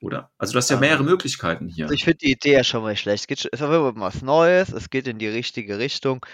[0.02, 0.30] Oder?
[0.38, 0.80] Also du hast ja Ja.
[0.80, 1.84] mehrere Möglichkeiten hier.
[1.86, 3.22] Also ich finde die Idee ja schon mal nicht schlecht.
[3.22, 6.24] Es geht, schon- ist Fall was Neues, es geht in die richtige Richtung.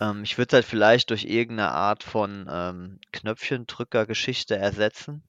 [0.00, 5.22] Ähm, ich würde es halt vielleicht durch irgendeine Art von ähm, Knöpfchendrücker-Geschichte ersetzen,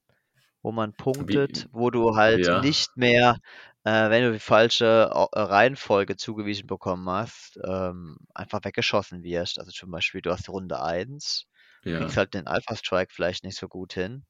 [0.61, 2.61] wo man punktet, wo du halt Ja.
[2.61, 3.37] nicht mehr,
[3.83, 9.59] äh, wenn du die falsche äh, Reihenfolge zugewiesen bekommen hast, ähm, einfach weggeschossen wirst.
[9.59, 11.45] Also zum Beispiel, du hast Runde 1,
[11.83, 11.97] ja.
[11.99, 14.25] kriegst halt den Alpha-Strike vielleicht nicht so gut hin.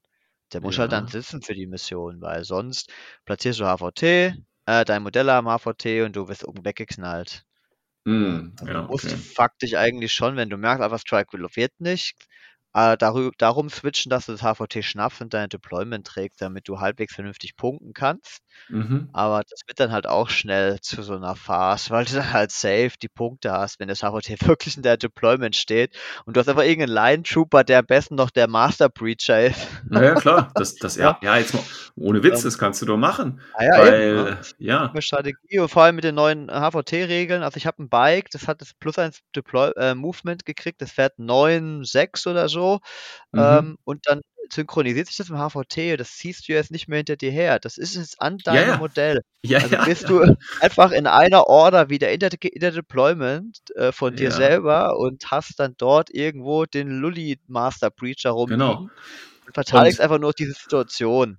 [0.52, 1.08] Der muss halt dann Ja.
[1.08, 2.92] sitzen für die Mission, weil sonst
[3.24, 4.34] platzierst du HVT,
[4.66, 7.44] äh, dein Modelle am HVT und du wirst oben weggeknallt.
[8.06, 9.18] Hm, Also ja, du musst okay.
[9.34, 12.16] faktisch eigentlich schon, wenn du merkst, Alpha Strike wird nicht,
[12.74, 16.80] äh, darü darum switchen, dass du das HVT schnappst und dein Deployment trägst, damit du
[16.80, 18.40] halbwegs vernünftig punkten kannst.
[18.68, 19.08] Mhm.
[19.12, 22.50] Aber das wird dann halt auch schnell zu so einer Farce, weil du dann halt
[22.50, 25.94] safe die Punkte hast, wenn das HVT wirklich in der Deployment steht
[26.24, 29.66] und du hast aber irgendeinen Line Trooper, der am besten noch der Master Breacher ist.
[29.88, 30.50] Naja, klar.
[30.54, 31.62] Das, das, ja, ja, jetzt mal,
[31.96, 33.40] ohne Witz, Ähm, das kannst du doch machen.
[33.54, 34.40] Ah ja, weil, eben, ne?
[34.58, 37.42] ja, eine Strategie und vor allem mit den neuen HVT-Regeln.
[37.42, 40.92] Also ich habe ein Bike, das hat das plus eins Deploy äh, Movement gekriegt, das
[40.92, 42.61] fährt 9,6 oder so.
[43.32, 43.40] Mhm.
[43.40, 44.20] Ähm, und dann
[44.52, 47.58] synchronisiert sich das im HVT, das ziehst du jetzt nicht mehr hinter dir her.
[47.58, 48.76] Das ist jetzt an Ja, deinem ja.
[48.78, 49.22] Modell.
[49.44, 50.08] ja, Also ja, bist ja.
[50.08, 54.36] du einfach in einer Order wieder in der, in der Deployment äh, von dir Ja.
[54.36, 58.88] selber und hast dann dort irgendwo den Lully Master Breacher rumliegen Genau.
[59.46, 61.38] und verteidigst einfach nur diese Situation.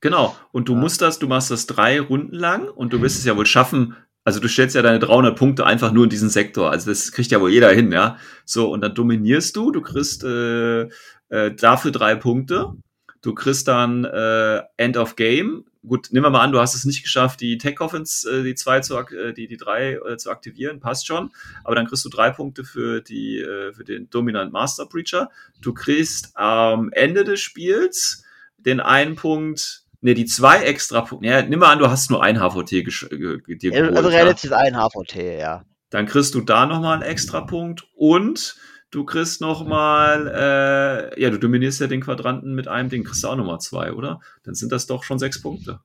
[0.00, 0.36] Genau.
[0.52, 0.80] Und du Ja.
[0.80, 3.96] musst das, du machst das drei Runden lang und du wirst es ja wohl schaffen.
[4.24, 6.70] Also du stellst ja deine 300 Punkte einfach nur in diesen Sektor.
[6.70, 8.18] Also das kriegt ja wohl jeder hin, ja.
[8.46, 10.88] So, und dann dominierst du, du kriegst äh,
[11.28, 12.72] äh, dafür drei Punkte.
[13.20, 15.64] Du kriegst dann äh, End of Game.
[15.86, 18.54] Gut, nehmen wir mal an, du hast es nicht geschafft, die Tech Coffins, äh, die
[18.54, 21.30] zwei zu, äh, die, die drei äh, zu aktivieren, passt schon.
[21.62, 25.30] Aber dann kriegst du drei Punkte für die, äh, für den Dominant Master Breacher.
[25.60, 28.24] Du kriegst am Ende des Spiels
[28.58, 31.26] den einen Punkt, ne, die zwei extra Punkte.
[31.26, 33.96] Ja, nimm mal an, du hast nur ein HVT ge- dir geholt.
[33.96, 34.16] Also ja.
[34.16, 35.64] realistisch ist ein HVT, ja.
[35.90, 38.56] Dann kriegst du da nochmal einen extra Punkt und
[38.90, 43.28] du kriegst nochmal, äh, ja, du dominierst ja den Quadranten mit einem Ding, kriegst du
[43.28, 44.20] auch nochmal zwei, oder?
[44.44, 45.80] Dann sind das doch schon sechs Punkte.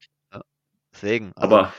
[0.94, 1.32] Deswegen.
[1.36, 1.74] Also, Aber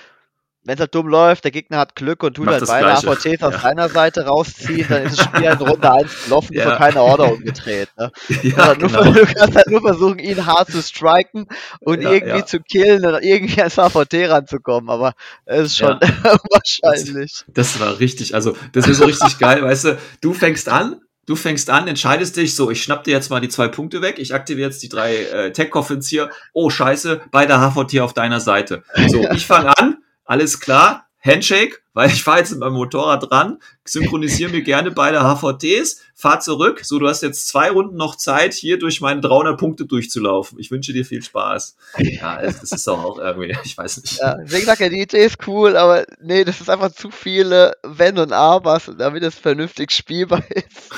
[0.64, 2.88] wenn es halt dumm läuft, der Gegner hat Glück und tut Macht halt das beide.
[2.92, 3.60] AVTs aus Ja.
[3.60, 6.70] seiner Seite rausziehen, dann ist das Spiel halt in Runde 1 gelaufen, ist Ja.
[6.70, 7.88] noch keine Order umgedreht.
[7.98, 8.10] Ne?
[8.28, 9.04] Du, kannst ja, halt nur, genau.
[9.12, 11.46] du kannst halt nur versuchen, ihn hart zu striken
[11.80, 15.14] und Ja, irgendwie zu killen und irgendwie ans AVT ranzukommen, aber
[15.46, 17.44] es ist schon unwahrscheinlich.
[17.48, 21.36] Das war richtig, also das ist so richtig geil, weißt du, du fängst an, du
[21.36, 24.34] fängst an, entscheidest dich, so, ich schnapp dir jetzt mal die zwei Punkte weg, ich
[24.34, 28.82] aktiviere jetzt die drei äh, Tech-Coffins hier, oh scheiße, beide HVT auf deiner Seite.
[29.08, 29.98] So, ich fange an,
[30.30, 35.20] alles klar, Handshake, weil ich fahre jetzt mit meinem Motorrad dran, synchronisiere mir gerne beide
[35.20, 36.80] HVTs, fahr zurück.
[36.84, 40.58] So, du hast jetzt zwei Runden noch Zeit, hier durch meine 300 Punkte durchzulaufen.
[40.58, 41.76] Ich wünsche dir viel Spaß.
[41.98, 44.18] Ja, das ist doch auch irgendwie, ich weiß nicht.
[44.18, 47.72] Ja, deswegen sag ja, die Idee ist cool, aber nee, das ist einfach zu viele
[47.82, 50.90] Wenn und Abers, damit es vernünftig spielbar ist.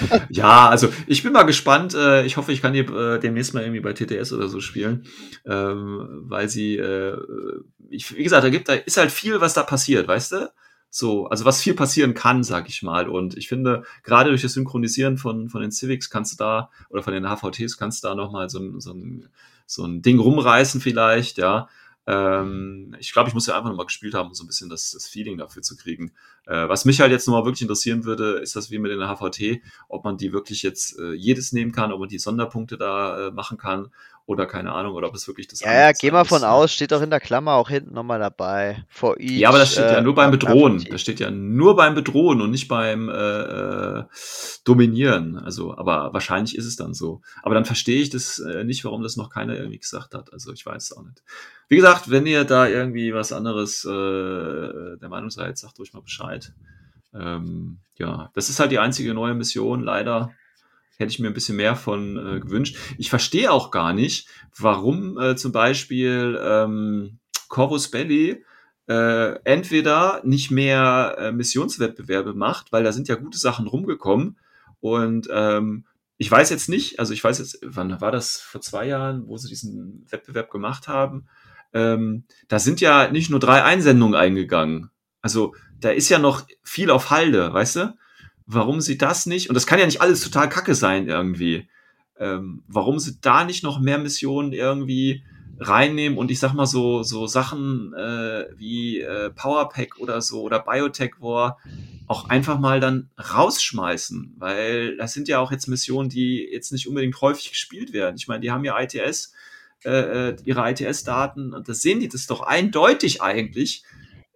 [0.28, 1.94] ja, also ich bin mal gespannt.
[1.94, 5.06] Äh, ich hoffe, ich kann hier äh, demnächst mal irgendwie bei TTS oder so spielen,
[5.44, 7.16] ähm, weil sie, äh,
[7.88, 10.52] wie gesagt, da gibt, da ist halt viel, was da passiert, weißt du?
[10.90, 13.08] So, also was viel passieren kann, sag ich mal.
[13.08, 17.02] Und ich finde, gerade durch das Synchronisieren von, von den Civics kannst du da, oder
[17.02, 18.94] von den HVTs kannst du da nochmal so, ein so,
[19.66, 21.68] so ein Ding rumreißen vielleicht, ja.
[22.06, 24.92] Ähm, ich glaube, ich muss ja einfach nochmal gespielt haben, um so ein bisschen das,
[24.92, 26.12] das Feeling dafür zu kriegen.
[26.46, 29.60] Äh, was mich halt jetzt nochmal wirklich interessieren würde, ist das wie mit den HVT,
[29.88, 33.30] ob man die wirklich jetzt äh, jedes nehmen kann, ob man die Sonderpunkte da äh,
[33.32, 33.90] machen kann
[34.26, 36.90] oder keine Ahnung, oder ob es wirklich das Ja, ja, geh mal von aus, steht
[36.90, 38.84] doch in der Klammer auch hinten nochmal dabei.
[38.88, 40.84] For each, ja, aber das steht ja nur beim Bedrohen.
[40.90, 44.02] Das steht ja nur beim Bedrohen und nicht beim äh,
[44.64, 45.38] Dominieren.
[45.38, 47.22] Also, aber wahrscheinlich ist es dann so.
[47.44, 50.32] Aber dann verstehe ich das äh, nicht, warum das noch keiner irgendwie gesagt hat.
[50.32, 51.22] Also ich weiß es auch nicht.
[51.68, 56.02] Wie gesagt, wenn ihr da irgendwie was anderes äh, der Meinung seid, sagt ruhig mal
[56.02, 56.52] Bescheid.
[57.14, 60.32] Ähm, ja, das ist halt die einzige neue Mission, leider
[60.96, 62.76] hätte ich mir ein bisschen mehr von äh, gewünscht.
[62.98, 67.18] Ich verstehe auch gar nicht, warum äh, zum Beispiel ähm,
[67.48, 68.44] Corvus Belli
[68.88, 74.38] äh, entweder nicht mehr äh, Missionswettbewerbe macht, weil da sind ja gute Sachen rumgekommen
[74.80, 75.84] und ähm,
[76.18, 79.36] ich weiß jetzt nicht, also ich weiß jetzt, wann war das vor zwei Jahren, wo
[79.36, 81.26] sie diesen Wettbewerb gemacht haben?
[81.74, 84.90] Ähm, da sind ja nicht nur drei Einsendungen eingegangen.
[85.20, 87.98] Also da ist ja noch viel auf Halde, weißt du?
[88.46, 91.68] Warum sie das nicht, und das kann ja nicht alles total kacke sein irgendwie,
[92.18, 95.24] ähm, warum sie da nicht noch mehr Missionen irgendwie
[95.58, 100.60] reinnehmen und ich sag mal so, so Sachen äh, wie äh, Powerpack oder so oder
[100.60, 101.58] Biotech War
[102.06, 106.86] auch einfach mal dann rausschmeißen, weil das sind ja auch jetzt Missionen, die jetzt nicht
[106.86, 108.16] unbedingt häufig gespielt werden.
[108.16, 109.32] Ich meine, die haben ja ITS,
[109.84, 113.82] äh, äh, ihre ITS-Daten und das sehen die das doch eindeutig eigentlich,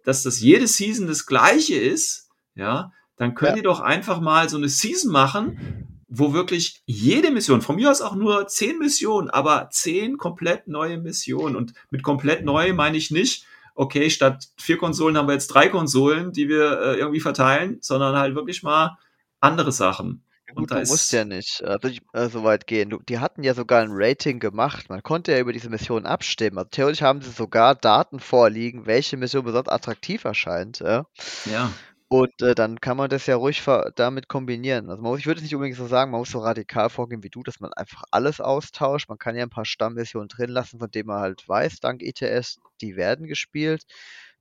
[0.03, 3.57] dass das jede Season das gleiche ist, ja, dann könnt ja.
[3.57, 8.01] ihr doch einfach mal so eine Season machen, wo wirklich jede Mission, von mir aus
[8.01, 11.55] auch nur zehn Missionen, aber zehn komplett neue Missionen.
[11.55, 13.45] Und mit komplett neu meine ich nicht,
[13.75, 18.17] okay, statt vier Konsolen haben wir jetzt drei Konsolen, die wir äh, irgendwie verteilen, sondern
[18.17, 18.97] halt wirklich mal
[19.39, 20.23] andere Sachen.
[20.53, 21.77] Gut, du musst ja nicht äh,
[22.13, 22.89] äh, so weit gehen.
[22.89, 24.89] Du, die hatten ja sogar ein Rating gemacht.
[24.89, 26.57] Man konnte ja über diese Mission abstimmen.
[26.57, 30.79] Also theoretisch haben sie sogar Daten vorliegen, welche Mission besonders attraktiv erscheint.
[30.79, 31.05] Ja.
[31.45, 31.71] ja.
[32.11, 33.63] Und äh, dann kann man das ja ruhig
[33.95, 34.89] damit kombinieren.
[34.89, 37.29] Also man muss, ich würde nicht unbedingt so sagen, man muss so radikal vorgehen wie
[37.29, 39.07] du, dass man einfach alles austauscht.
[39.07, 42.59] Man kann ja ein paar Stammmissionen drin lassen, von denen man halt weiß, dank ITS,
[42.81, 43.83] die werden gespielt.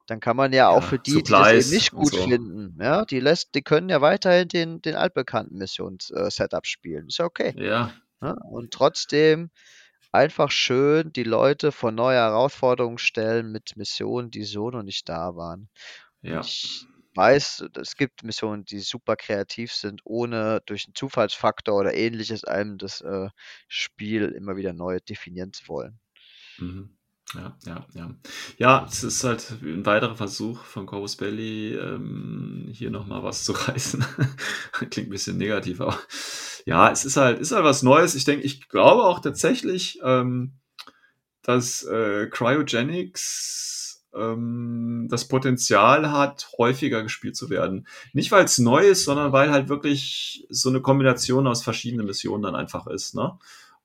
[0.08, 2.26] Dann kann man ja, ja auch für die, die das eben nicht gut so.
[2.26, 7.06] finden, ja, die lässt, die können ja weiterhin den, den altbekannten Missions-Setup äh, spielen.
[7.06, 7.54] Ist ja okay.
[7.56, 7.92] Ja.
[8.20, 8.32] ja.
[8.50, 9.50] Und trotzdem
[10.10, 15.36] einfach schön die Leute vor neue Herausforderungen stellen mit Missionen, die so noch nicht da
[15.36, 15.68] waren.
[16.22, 16.40] Ja.
[16.40, 22.44] Ich, weiß, es gibt Missionen, die super kreativ sind, ohne durch einen Zufallsfaktor oder ähnliches
[22.44, 23.28] einem das äh,
[23.68, 25.98] Spiel immer wieder neu definieren zu wollen.
[26.58, 26.96] Mhm.
[27.34, 28.14] Ja, ja, ja.
[28.58, 33.52] Ja, es ist halt ein weiterer Versuch von Corvus Belly, ähm, hier nochmal was zu
[33.68, 34.04] reißen.
[34.72, 35.98] Klingt ein bisschen negativ, aber
[36.66, 38.14] ja, es ist halt, ist halt was Neues.
[38.14, 40.54] Ich denke, ich glaube auch tatsächlich, ähm,
[41.42, 43.79] dass äh, Cryogenics
[44.14, 47.86] ähm, das Potenzial hat, häufiger gespielt zu werden.
[48.12, 52.42] Nicht, weil es neu ist, sondern weil halt wirklich so eine Kombination aus verschiedenen Missionen
[52.42, 53.14] dann einfach ist.
[53.14, 53.38] Ne?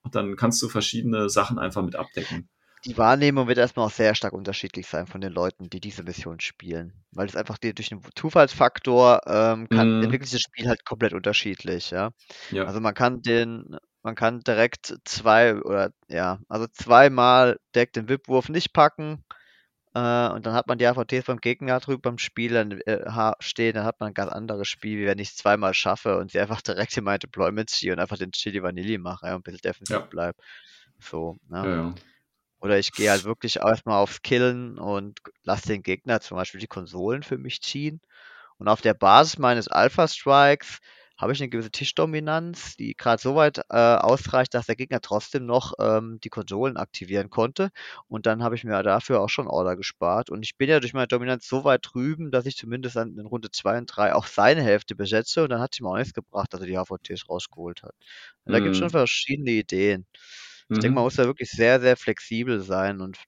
[0.04, 2.50] Und dann kannst du verschiedene Sachen einfach mit abdecken.
[2.86, 6.40] Die Wahrnehmung wird erstmal auch sehr stark unterschiedlich sein von den Leuten, die diese Mission
[6.40, 6.94] spielen.
[7.12, 10.04] Weil es einfach die, durch den Zufallsfaktor ähm, kann, mm.
[10.04, 12.12] entwickelt sich das Spiel halt komplett unterschiedlich, ja?
[12.52, 12.66] ja.
[12.66, 18.50] Also man kann den, man kann direkt zwei oder ja, also zweimal direkt den Wipwurf
[18.50, 19.24] nicht packen
[19.96, 23.76] äh, und dann hat man die AVTs beim Gegner drüber beim Spiel dann, äh, stehen,
[23.76, 26.40] dann hat man ein ganz anderes Spiel, wie wenn ich es zweimal schaffe und sie
[26.40, 29.44] einfach direkt in mein Deployment ziehe und einfach den Chili Vanilli mache ja, und ein
[29.44, 30.02] bisschen defensiv ja.
[30.02, 30.38] bleibe.
[31.00, 31.58] So, ne?
[31.58, 31.96] Ja, ja.
[32.60, 36.68] Oder ich gehe halt wirklich erstmal aufs Killen und lasse den Gegner zum Beispiel die
[36.68, 38.02] Konsolen für mich ziehen.
[38.58, 40.80] Und auf der Basis meines Alpha Strikes
[41.18, 45.46] habe ich eine gewisse Tischdominanz, die gerade so weit äh, ausreicht, dass der Gegner trotzdem
[45.46, 47.70] noch ähm, die Konsolen aktivieren konnte.
[48.08, 50.30] Und dann habe ich mir dafür auch schon Order gespart.
[50.30, 53.50] Und ich bin ja durch meine Dominanz so weit drüben, dass ich zumindest in Runde
[53.50, 55.44] 2 und 3 auch seine Hälfte besetze.
[55.44, 57.96] Und dann hat sie mir auch nichts gebracht, dass er die HVTs rausgeholt hat.
[58.44, 58.92] Und da gibt es schon mhm.
[58.92, 60.06] verschiedene Ideen.
[60.70, 60.82] Ich mhm.
[60.82, 63.20] denke, man muss da wirklich sehr, sehr flexibel sein und,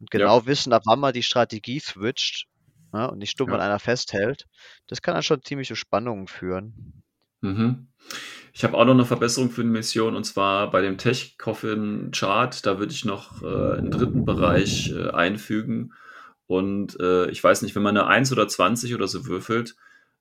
[0.00, 0.46] und genau ja.
[0.46, 2.46] wissen, ab wann man die Strategie switcht
[2.94, 3.56] ne, und nicht stumm Ja.
[3.56, 4.46] an einer festhält,
[4.88, 7.02] das kann dann schon ziemlich zu Spannungen führen.
[7.42, 7.88] Mhm.
[8.54, 12.10] Ich habe auch noch eine Verbesserung für eine Mission und zwar bei dem Tech Coffin
[12.12, 12.64] Chart.
[12.64, 15.92] Da würde ich noch äh, einen dritten Bereich äh, einfügen.
[16.46, 19.74] Und äh, ich weiß nicht, wenn man eine 1 oder 20 oder so würfelt,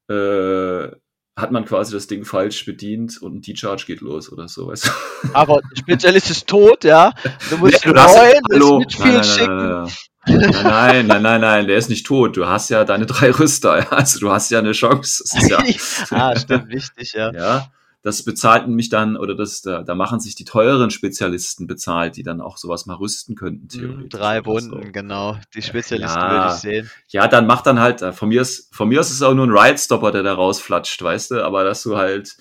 [0.10, 0.88] äh,
[1.36, 4.68] hat man quasi das Ding falsch bedient und ein T-Charge geht los oder so.
[4.68, 4.90] Weißt du?
[5.34, 7.12] Aber Spezialist ist tot, ja.
[7.50, 8.80] Du musst Nee, du hast- neuen, das Hallo.
[8.80, 9.58] Mitspiel Nein, nein, schicken.
[9.58, 9.94] nein, nein, nein,
[10.26, 12.38] nein, nein, nein, nein, der ist nicht tot.
[12.38, 13.80] Du hast ja deine drei Rüster.
[13.80, 13.90] Ja?
[13.90, 15.24] Also du hast ja eine Chance.
[15.24, 15.64] Das ist ja,
[16.18, 17.32] ah, stimmt, wichtig, ja.
[17.34, 17.68] Ja,
[18.04, 22.24] das bezahlt nämlich dann, oder das, da, da machen sich die teuren Spezialisten bezahlt, die
[22.24, 24.10] dann auch sowas mal rüsten könnten, Hm, theoretisch.
[24.20, 24.46] Drei.
[24.46, 25.38] Wunden, genau.
[25.54, 26.32] Die Spezialisten Ja.
[26.32, 26.92] würde ich sehen.
[27.10, 29.48] Ja, dann mach dann halt, äh, von mir ist, von mir ist es auch nur
[29.48, 32.36] ein Ride-Stopper, der da rausflatscht, weißt du, aber dass du halt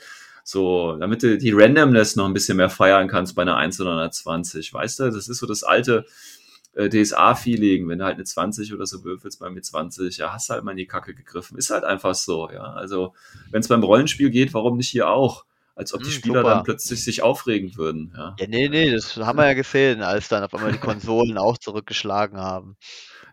[0.44, 3.92] so, damit du die Randomness noch ein bisschen mehr feiern kannst bei einer 1 oder
[3.92, 6.04] einer 20, weißt du, das ist so das alte
[6.74, 10.50] äh, DSA-Feeling, wenn du halt eine 20 oder so würfelst bei mir 20, ja, hast
[10.50, 11.58] halt mal in die Kacke gegriffen.
[11.58, 12.62] Ist halt einfach so, ja.
[12.74, 13.14] Also,
[13.50, 15.44] wenn es beim Rollenspiel geht, warum nicht hier auch?
[15.74, 16.44] Als ob die Hm, Spieler super.
[16.44, 18.38] dann plötzlich sich aufregen würden, ja.
[18.38, 21.58] Ja, nee, nee, das haben wir ja gesehen, als dann auf einmal die Konsolen auch
[21.58, 22.76] zurückgeschlagen haben.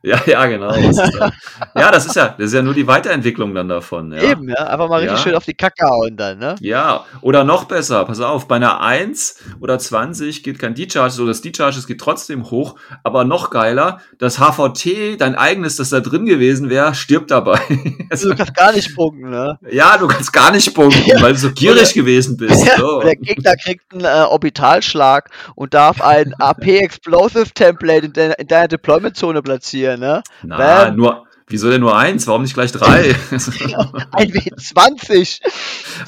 [0.01, 0.71] Ja, ja, genau.
[0.71, 1.31] Das dann,
[1.75, 4.21] ja, das ist ja, das ist ja nur die Weiterentwicklung dann davon, ja.
[4.21, 5.23] Eben, ja, einfach mal richtig Ja.
[5.23, 6.55] schön auf die Kacke hauen dann, ne?
[6.61, 11.27] Ja, oder noch besser, pass auf, bei einer 1 oder 20 geht kein D-Charge, so
[11.27, 16.25] das D-Charge geht trotzdem hoch, aber noch geiler, das HVT, dein eigenes, das da drin
[16.25, 17.59] gewesen wäre, stirbt dabei.
[18.11, 19.59] Also, du kannst gar nicht punkten, ne?
[19.69, 22.65] ja, du kannst gar nicht punkten, weil du so gierig gewesen bist.
[22.77, 23.01] So.
[23.01, 28.47] Der Gegner kriegt einen äh, Orbitalschlag und darf ein AP Explosive Template in, de in
[28.47, 30.21] deiner Deployment-Zone platzieren, ne?
[30.43, 30.95] Na, Bam.
[30.95, 32.27] nur, wieso denn nur eins?
[32.27, 33.15] Warum nicht gleich drei?
[33.31, 35.41] Ein W20.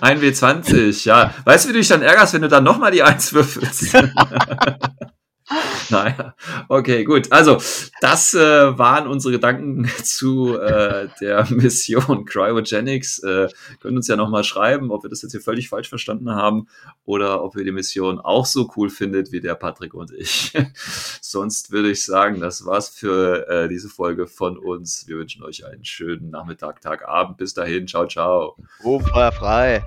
[0.02, 1.34] Ein W20, ja.
[1.46, 3.94] Weißt du, wie du dich dann ärgerst, wenn du dann nochmal die 1 würfelst?
[5.89, 6.36] naja,
[6.70, 7.32] okay, gut.
[7.32, 7.58] Also,
[8.02, 13.20] das äh, waren unsere Gedanken zu äh, der Mission Cryogenics.
[13.20, 13.49] Äh,
[13.80, 16.68] können uns ja nochmal schreiben, ob wir das jetzt hier völlig falsch verstanden haben
[17.06, 20.54] oder ob ihr die Mission auch so cool findet wie der Patrick und ich.
[21.22, 25.08] Sonst würde ich sagen, das war's für äh, diese Folge von uns.
[25.08, 27.38] Wir wünschen euch einen schönen Nachmittag, Tag, Abend.
[27.38, 27.88] Bis dahin.
[27.88, 28.56] Ciao, ciao.
[28.84, 29.84] Ruhm frei.